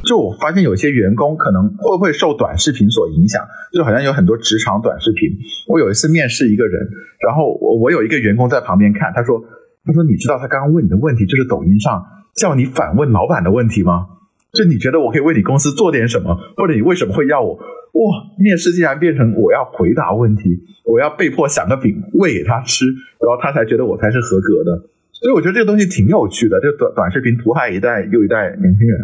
[0.05, 3.43] 就我发现有些员工可能会不会受短视频所影响，
[3.73, 5.31] 就好像有很多职场短视频。
[5.69, 6.89] 我有一次面试一个人，
[7.27, 9.43] 然后我我有一个员工在旁边看，他说
[9.85, 12.05] 他说你知道他刚刚问你的问题就是抖音上。
[12.35, 14.07] 叫你反问老板的问题吗？
[14.53, 17.55] 就你觉得我可以为你公司做点什么，或者你为什么会要我？
[17.55, 20.43] 哇，面试竟然变成我要回答问题，
[20.85, 24.83] 我要被迫想个饼喂给他吃，然后他才觉得我才是合格的。
[25.15, 28.99] 所以我觉得这个东西挺有趣的，这短短视频毒害一代又一代年轻人。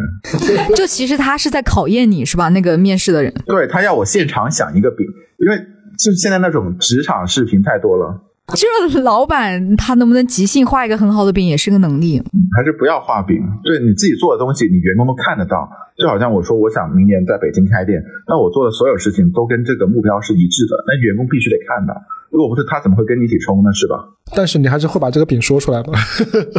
[0.75, 2.49] 就其实他是在考验你是吧？
[2.49, 5.05] 那个面试的人， 对他要我现场想一个饼，
[5.37, 5.57] 因为
[5.97, 8.21] 就现在那种职场视频太多了。
[8.51, 12.21] 就是老板他能不能即兴画一个很好的饼，也是个能力。
[12.53, 15.69] 还是不要画饼，对你自己做的东西，你员工都看得到。
[15.95, 21.95] 就好像我说，我想明年在北京开店，那我做的所有事情都跟这个目标是一致的，那员工必须得看到。
[22.31, 23.69] 如果不是他，怎么会跟你一起冲呢？
[23.73, 23.95] 是吧？
[24.33, 25.91] 但是你还是会把这个饼说出来吧？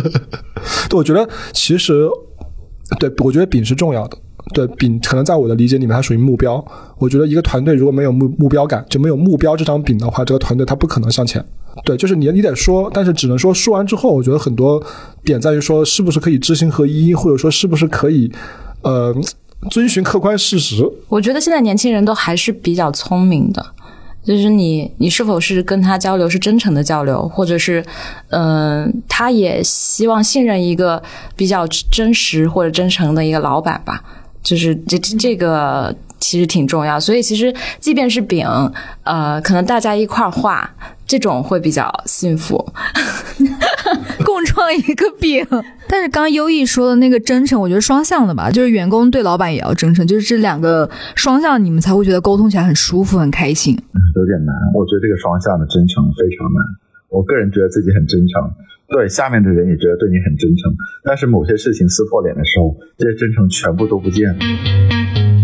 [0.89, 2.09] 对，我觉得其实，
[3.01, 4.17] 对我觉得饼是重要的。
[4.53, 6.63] 对饼，可能在我的理解里面，它属于目标。
[6.99, 11.43] 我觉得一个团队如果没有目目标感，就没有目标这张饼的话，这个团队它不可能向前。
[11.85, 14.83] 对，就是你你得说，但是只能说说完之后，我觉得很多
[15.25, 18.31] 点在于说，是不是可以知行合一，或者说是不是可以，
[18.83, 19.15] 呃，
[19.71, 20.87] 遵循客观事实。
[21.09, 23.65] 我觉得现在年轻人都还是比较聪明的，
[24.25, 27.85] 就是你你是否是跟他交流是真诚的交流，或者是，
[28.31, 31.03] 嗯，他也希望信任一个
[31.35, 34.03] 比较真实或者真诚的一个老板吧。
[34.43, 38.47] 就是这这个其实挺重要，所以其实即便是饼，
[39.05, 40.69] 呃，可能大家一块儿画，
[41.07, 42.57] 这种会比较幸福，
[44.25, 45.47] 共创一个饼。
[45.89, 53.77] 但是刚刚优异说的那个真诚，我觉得双向的吧，就是员工对老板也要真诚，就是这两个双向，你们才会觉得沟通起来很舒服、很开心。
[54.17, 56.65] 有点难，我觉得这个双向的真诚非常难。
[57.11, 58.51] 我个人觉得自己很真诚。
[58.93, 60.71] 对下面的人也觉得对你很真诚，
[61.03, 65.42] 但是某些事情撕破脸的时候，这些真诚全部都不见了。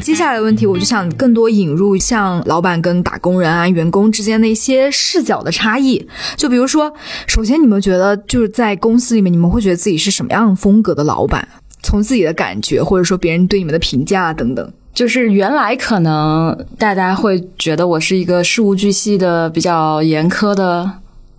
[0.00, 6.06] 接下来的问题，我就想更多引入像老板跟打工人啊、员工之间的一些视角的差异。
[6.36, 6.92] 就比如说，
[7.26, 11.46] 首先你们觉得就是在公司里面，你们会觉得自己是什么样风格的老板？
[11.82, 14.72] 从自己的感觉，或者说别人对你们的评价等等。
[14.94, 20.90] 就是原来可能大家会觉得我是一个事无巨细的、比较严苛的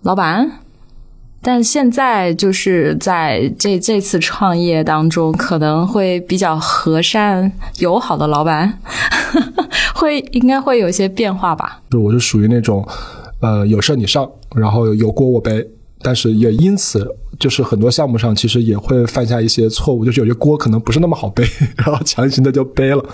[0.02, 0.48] 老板。
[1.40, 8.78] 但现在就是在这这次创业当中，可能会比较和善友好的老板，
[9.94, 11.80] 会应该会有一些变化吧。
[11.90, 12.86] 就我是属于那种，
[13.40, 15.66] 呃，有事你上，然后有锅我背。
[16.02, 17.06] 但是也因此，
[17.38, 21.44] 就是很多项目上其实也会犯下一些错误，就是有些锅可能不是那么好背，
[21.76, 23.04] 然后强行的就背了。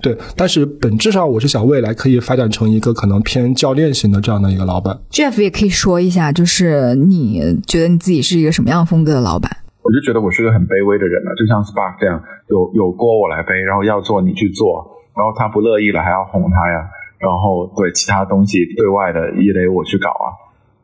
[0.00, 4.98] 对，但是本质上我是想未来可以发展成一个可能偏教练型的这样的一个老板。
[5.10, 9.50] Jeff 也可以说一下，就是你觉得你自己是一个什么样风格的老板？
[9.82, 16.86] 我就觉得我是个很卑微的人了，就像 Spark 这样，有有锅我来背，然后要做你去做，然后他不乐意了还要哄他呀，
[17.18, 20.30] 然后对其他东西对外的也得我去搞啊。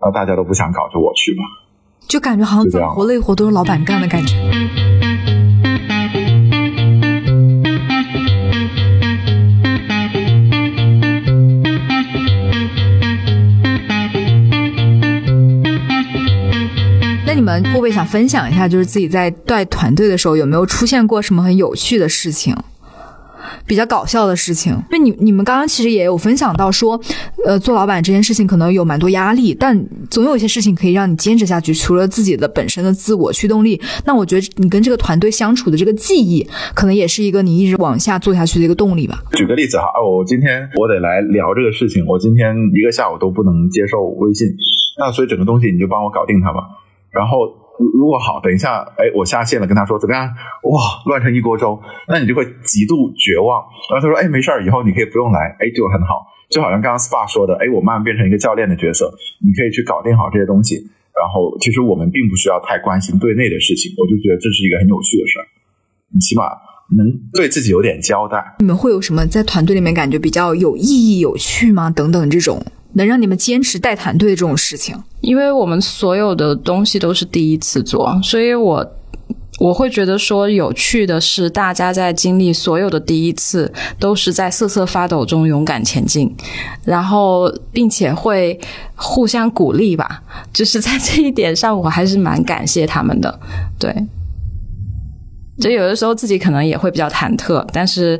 [0.00, 1.42] 那大家都不想搞，就我去吧。
[2.06, 4.34] 就感觉好像脏活累活都是老板干的感觉。
[17.26, 22.56] 那你们会不会想分享一下，就是自己在带团队的时候有没有出现过什么很有趣的事情？
[23.66, 27.00] 比较搞笑的事情，因为你你们刚刚其实也有分享到说，
[27.44, 31.74] 呃，做老板这件事情可能有蛮多压力，但总有一些事情可以让你坚持下去。
[31.74, 39.22] 除了自己的本身的自我驱动力，那我觉得你跟这个团队相处的这个记忆，可能也是一个你一直往下做下去的一个动力吧。
[39.32, 44.48] 举个例子哈，我今天我得来聊这个事情，我今天一个下午都不能接受微信，
[44.98, 46.60] 那所以整个东西你就帮我搞定它吧，
[47.10, 47.67] 然后。
[47.78, 50.26] 如如果好，等一下，哎，我下线了，跟他说怎么样？
[50.64, 53.62] 哇，乱成一锅粥，那你就会极度绝望。
[53.90, 56.26] 然后他说，哎，没事儿，以后你可以不用来，哎，就很好。
[56.50, 59.12] 就好像刚刚 SPA 说的，哎，我慢慢变成一个教练的角色，
[59.44, 60.76] 你可以去搞定好这些东西。
[61.14, 65.44] 然后，其实我们并不需要太关心对内的事情，我就觉得这是一个很有趣的事儿。
[66.14, 66.44] 你起码
[66.96, 67.04] 能
[67.34, 68.56] 对自己有点交代。
[68.60, 71.90] 你们会有什么在团队里面感觉比较有意义、有趣吗？
[71.90, 72.64] 等等这种。
[72.94, 78.84] 能让你们坚持带团队这种事情，因为我们所有的东西都是第一次做，所以我
[79.60, 86.34] 我会觉得说有趣的是，大家在经历所有的第一次，都是在瑟瑟发抖中勇敢前进，
[86.84, 88.58] 然后并且会
[88.94, 90.22] 互相鼓励吧。
[90.52, 93.40] 就是在这一点上，我还是蛮感谢他们的。
[93.78, 93.92] 对，
[95.60, 98.18] 就有的时候自己可能也会比较忐忑，但是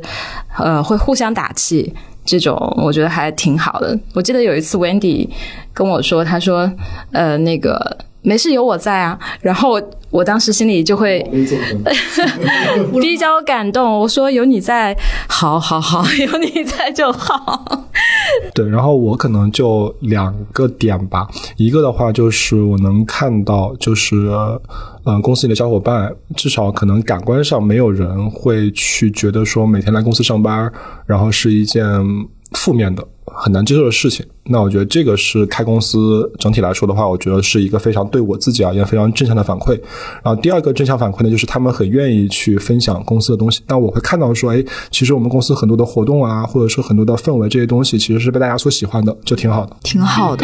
[0.57, 1.93] 呃，会互相打气。
[2.25, 3.97] 这种我觉得还挺好的。
[4.13, 5.27] 我记得有一次 Wendy
[5.73, 6.71] 跟我说，他说
[7.11, 11.21] ：“呃，那个没事，有我在啊。”然后我当时心里就会
[13.01, 13.99] 比较感动。
[13.99, 14.95] 我说：“有你在，
[15.27, 17.87] 好好好， 有你在就好。”
[18.53, 21.27] 对，然后我可能就两个点吧。
[21.57, 24.15] 一个的话就是我能看到，就是
[25.05, 30.71] 嗯，公司里的小伙伴，至少可能感官上没有人会去觉得说每天来公司上班，
[31.05, 31.83] 然后是一件
[32.51, 33.05] 负面的。
[33.31, 39.79] 很难接受的事情，那我觉得这个是开公司整体来说的话，我觉得是一个非常对我自己而言非常正向的反馈。
[40.23, 43.61] 然后第二个正向反馈呢，就是他们很愿意去分享公司的东西。
[43.67, 50.43] 那我会看到说，哎，其实我们公司很多的活动啊，或者说很多的氛围这些东西，其实是被大家所喜欢的，就挺好的，挺好的。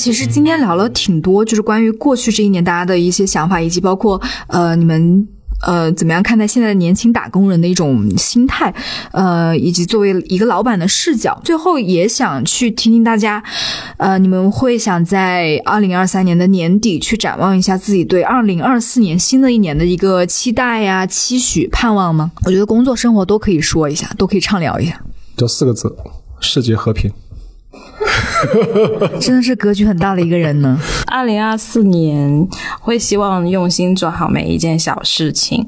[0.00, 5.28] 其实今天聊了挺多，就是关于过去这一年大家的一些想法，以及包括呃你们
[5.66, 8.74] 呃怎么样看待现在的年轻打工人的一种心态，
[9.12, 11.38] 呃以及作为一个老板的视角。
[11.44, 13.42] 最后也想去听听大家，
[13.98, 22.32] 呃你们会想在二零二三年的年底去展望一下自己对二零二四年新的一年的一个期待呀、期许、盼望吗？
[22.46, 24.98] 我觉得工作生活都可以说一下，都可以畅聊一下。
[25.36, 25.94] 就四个字：
[26.40, 27.12] 世界和平。
[29.20, 30.78] 真的是格局很大的一个人呢。
[31.06, 32.48] 二零二四年
[32.80, 35.66] 会希望用心做好每一件小事情，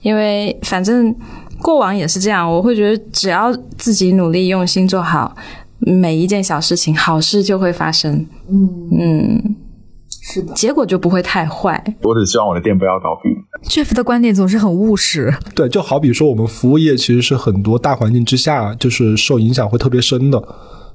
[0.00, 1.14] 因为反正
[1.60, 2.50] 过往也是这样。
[2.50, 5.36] 我会觉得只要自己努力用心做好
[5.78, 8.26] 每一件小事情，好事就会发生。
[8.48, 9.56] 嗯嗯，
[10.08, 11.82] 是的，结果就不会太坏。
[12.02, 13.30] 我只希望我的店不要倒闭。
[13.68, 15.34] Jeff 的观点总是很务实。
[15.54, 20.42] 对，就好比说我们服务业其实是很多大环境之下，就是受影响会特别深的。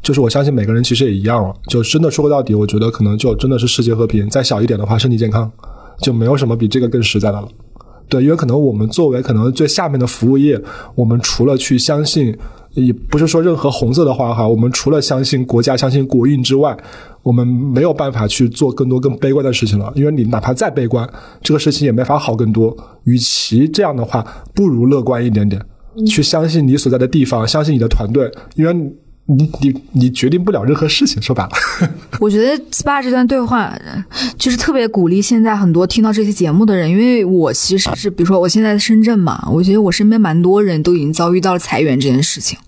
[0.02, 4.28] 就是我相信每个人其实也一样了，就真的说到底，我觉得可能就真的是世界和平。
[4.30, 5.50] 再小一点的话，身体健康，
[6.00, 7.48] 就没有什么比这个更实在的了。
[8.10, 10.60] 对，因为可能我们作为可能最下面的服务业，
[10.96, 12.36] 我们除了去相信，
[12.74, 16.76] 也不是说任何红色的话哈，我们除了相信国家、相信国运之外，
[17.22, 19.94] 我们没有办法去做更多更悲观的事情了。
[19.96, 21.08] 因为你哪怕再悲观，
[21.42, 22.76] 这个事情也没法好更多。
[23.04, 25.64] 与其这样的话，不如乐观一点点，
[26.06, 28.94] 去相信你所在的地方，相信你的团队，因为。
[29.28, 31.50] 你你你决定不了任何事情，说白了。
[32.20, 33.74] 我觉得 SPA 这段对话
[34.38, 42.60] 就是特别鼓励现在很多听到这些节目的人，因为我其实是比如说我现在在深圳嘛，我觉得我身边蛮多人都已经遭遇到了裁员这件事情，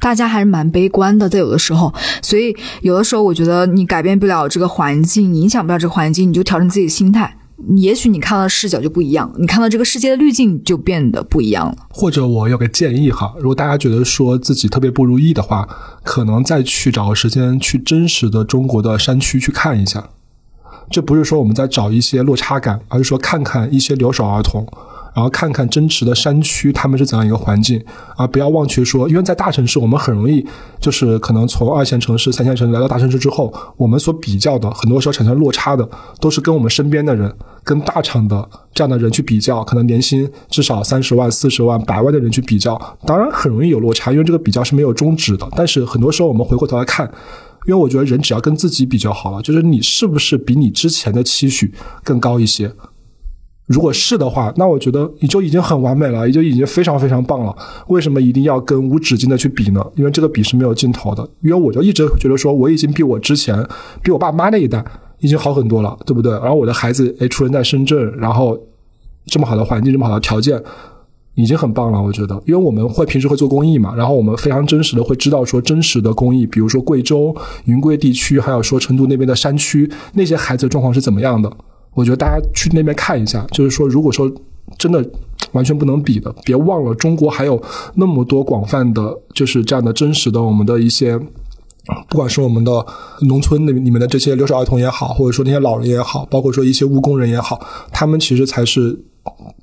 [0.00, 1.92] 大家还是蛮悲观的，在有的时候，
[2.22, 7.36] 所以有的时候我觉得你改变不了这个环境，影响不了这个环境，你就调整自己的心态。
[7.76, 11.76] 也许你看到的视角就不一样，你看到这个世界的滤镜就变得不一样了。
[11.88, 15.66] 或者我有个建议哈，如果大家觉得说自己特别不如意的话，
[16.02, 20.10] 可能再去找个时间去真实的中国的山区去看一下。
[20.90, 24.66] 这不是说我们在找一些落差感，而是说看看一些留守儿童。
[25.16, 27.82] 然后看看真实的山区，他们是怎样一个环境，
[28.18, 30.46] 而不要忘却说，因为在大城市，我们很容易
[30.78, 35.88] 就是可能从二线城市、三线城市来到大城市之后，我们所比较的，很多时候产生落差的，
[36.20, 45.48] 都是跟我们身边的人、跟大厂的这样的人去比较，可能年薪至少三十万、四十万、百万的人去比较，当然很容易有落差，因为这个比较是没有终止的。
[45.56, 47.10] 但是很多时候我们回过头来看，
[47.66, 51.72] 因为我觉得人只要跟自己比较好了，就是你是不是比你之前的期许
[52.04, 52.70] 更高一些。
[53.66, 57.56] 如果是的话，那我觉得你就已经很完美了，也就已经非常非常棒了。
[57.88, 59.84] 为什么一定要跟无止境的去比呢？
[59.96, 61.28] 因为这个比是没有尽头的。
[61.42, 63.66] 因为我就一直觉得说，我已经比我之前，
[64.02, 64.84] 比我爸妈那一代
[65.18, 66.30] 已经好很多了，对不对？
[66.34, 68.56] 然后我的孩子诶出生在深圳，然后
[69.26, 70.62] 这么好的环境，这么好的条件，
[71.34, 72.00] 已经很棒了。
[72.00, 81.50] 我觉得，因为我们会平时会做公益嘛，然后我们非常真实的会知道说真实的公益，比如说贵州云贵地区，还有说成都那边的山区那些孩子的状况是怎么样的。
[81.96, 84.30] 我觉得大家去那边看一下，就是说，如果说
[84.76, 85.04] 真的
[85.52, 87.60] 完全不能比的，别忘了中国还有
[87.94, 91.18] 那么多广泛的，就是这样的真实的我们的一些，
[92.08, 92.84] 不管是我们的
[93.22, 97.58] 农村那里面的这些留守儿童也好，或者说那些老人也好，包括说一些务工人也好，
[97.90, 98.98] 他们其实才是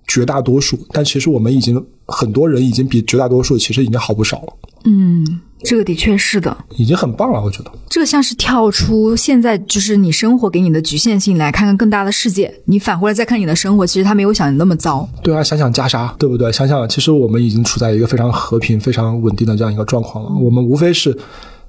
[0.07, 0.79] 绝大多数。
[0.91, 4.53] 但其实我们已经很多人已经比绝大多数其实已经好不少了。
[4.85, 7.71] 嗯，这个的确是的，已经很棒了，我觉得。
[7.89, 12.53] 这个像是跳出现在就是你生活给你的局限性，来看看更大的世界。
[12.65, 15.07] 你反过来再看你的生活，其实它没有想的那么糟。
[15.21, 16.51] 对啊，想想袈裟，对不对？
[16.51, 20.31] 想想，其实我们已经处在一个非常和平、非常稳定的这样一个状况了。
[20.41, 21.17] 我们无非是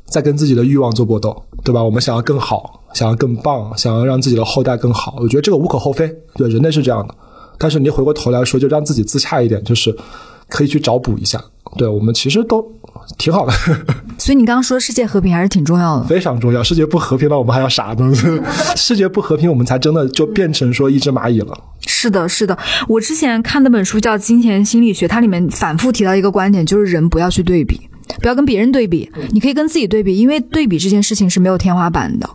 [0.07, 1.83] 在跟自己的欲望做搏斗，对吧？
[1.83, 5.17] 我们想要更好，想要更棒，想要让自己的后代更好。
[5.21, 7.15] 我觉得这个无可厚非，对，人类是这样的。
[7.59, 9.97] 但是你回过头来说，就让自己自洽一点，就是
[10.49, 11.41] 可以去找补一下。
[11.77, 12.73] 对我们其实都。
[13.19, 13.53] 挺好的，
[14.17, 16.63] 所以你刚刚说世界和平还是挺重要的，非常重要。
[16.63, 18.11] 世界不和平了，我们还要啥呢？
[18.77, 21.55] 世界不和平，我们才真的就变成说一只蚂蚁了。
[21.87, 22.57] 是的，是的。
[22.89, 27.79] 我之前看那本书叫《金钱心理学》，它里面反复提到一个观点，就是人不要去对比，
[28.23, 32.29] 不要跟别人对比，你可以跟自己对比，因为对比这件事情是没有天花板的。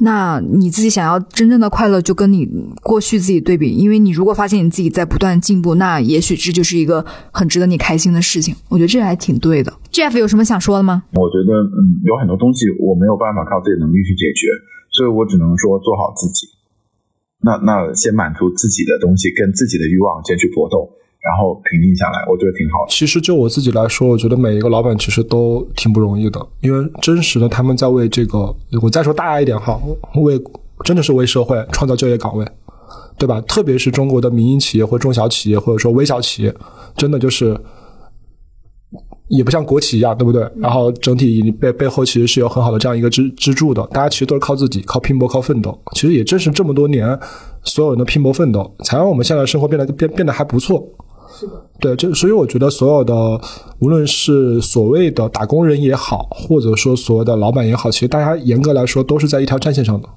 [0.00, 2.48] 那你自己想要真正的快乐，就跟你
[2.82, 8.54] 过去自己对比，因为你如果发现你自己在不断进步，那也许这就是一个很值得你开心的事情。
[8.68, 9.72] 我觉得这还挺对的。
[9.92, 11.04] Jeff 有什么想说的吗？
[11.12, 14.48] 我觉得，嗯，有很多东西我没有办法靠自己能力去解决，
[14.90, 16.48] 所以我只能说做好自己。
[17.40, 20.90] 那那先满足自己的东西，跟自己的欲望先去搏斗。
[21.24, 22.84] 然后平静下来，我觉得挺好。
[22.90, 29.80] 其实就我自己来说，我觉得每一个老板其实都挺不容易的，因为真实的他们在为这个，我再说大一点哈，
[30.16, 30.38] 为
[30.84, 32.46] 真的是为社会创造就业岗位，
[33.16, 33.40] 对吧？
[33.42, 36.54] 特别是中国的民营企业或中小企业或者说微小企业，
[36.94, 37.58] 真的就是
[39.28, 40.46] 也不像国企一样，对不对？
[40.56, 45.80] 然后整体背背后其实是有很好的这样一个支支柱的，大家其实都是靠自己，靠拼搏，靠奋斗。
[45.94, 47.18] 其实也正是这么多年
[47.62, 50.86] 所有人的拼搏奋斗，才让我们现在生活变得变变得还不错。
[51.38, 53.40] 是的，对，就所以我觉得所有的，
[53.80, 60.08] 无论是所谓的打工人也好，或者说所谓的老板也好，其实大家严格来说都是在一条战线上的，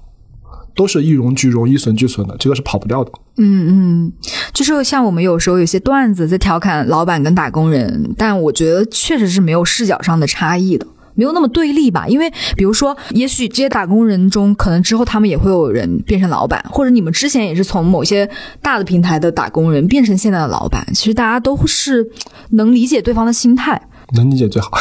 [0.76, 3.12] 都是一荣俱荣、一损俱损的，这个是跑不掉的。
[3.38, 4.14] 嗯嗯，
[4.54, 10.86] 就是像我们有时候有些段子在调侃老板跟打工人，但我觉得确实是没有视角上的差异的。
[11.18, 18.30] 没有那么对立吧，因为比如说，也许这些打工人中，可能之后他们也会有人变成老板，或者你们之前也是从某些
[18.62, 22.08] 大的平台的打工人变成现在的老板，其实大家都是
[22.52, 23.87] 能理解对方的心态。
[24.16, 24.72] 能理解最好。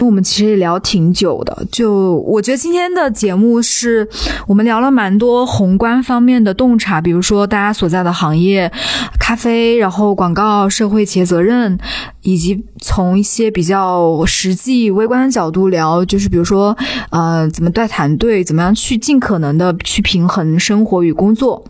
[0.00, 4.08] 我们其实也聊挺久的，就我觉得今天的节目是
[4.46, 8.72] 我们聊了蛮多宏观方面的洞察，比如说大家所在的行业，
[9.18, 11.78] 咖啡，然后广告、社会企业责任，
[12.22, 16.74] 以及从一些比较实际微观的角度聊，就是比如说
[17.10, 21.62] 呃怎么带团队，怎么样去尽可能的去平衡生活与工作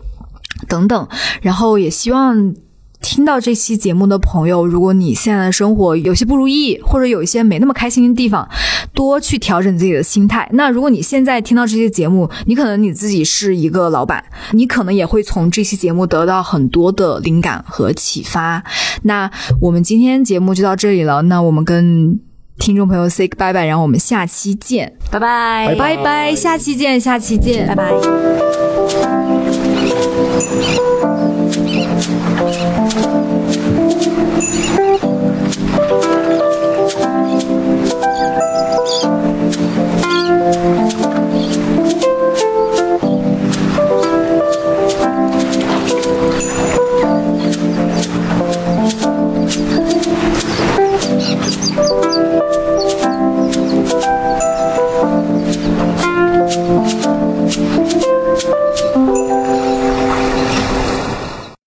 [0.69, 1.07] 等等，
[1.41, 2.53] 然后也希望。
[3.01, 8.47] 听到这期节目的朋友，如果你现在的生活有些不如意，或者有一些没那么开心的地方，
[8.93, 10.47] 多去调整自己的心态。
[10.53, 18.63] 那如果你现在听到这些节目，你可能你自己是一个老板，你可能也会从这期节目得到很多的灵感和启发。
[19.03, 19.29] 那
[19.59, 22.19] 我们今天节目就到这里了，那我们跟
[22.59, 27.91] 听众朋友 say 拜拜，然后我们下期见，拜拜，拜拜，下期见，下期见，拜拜。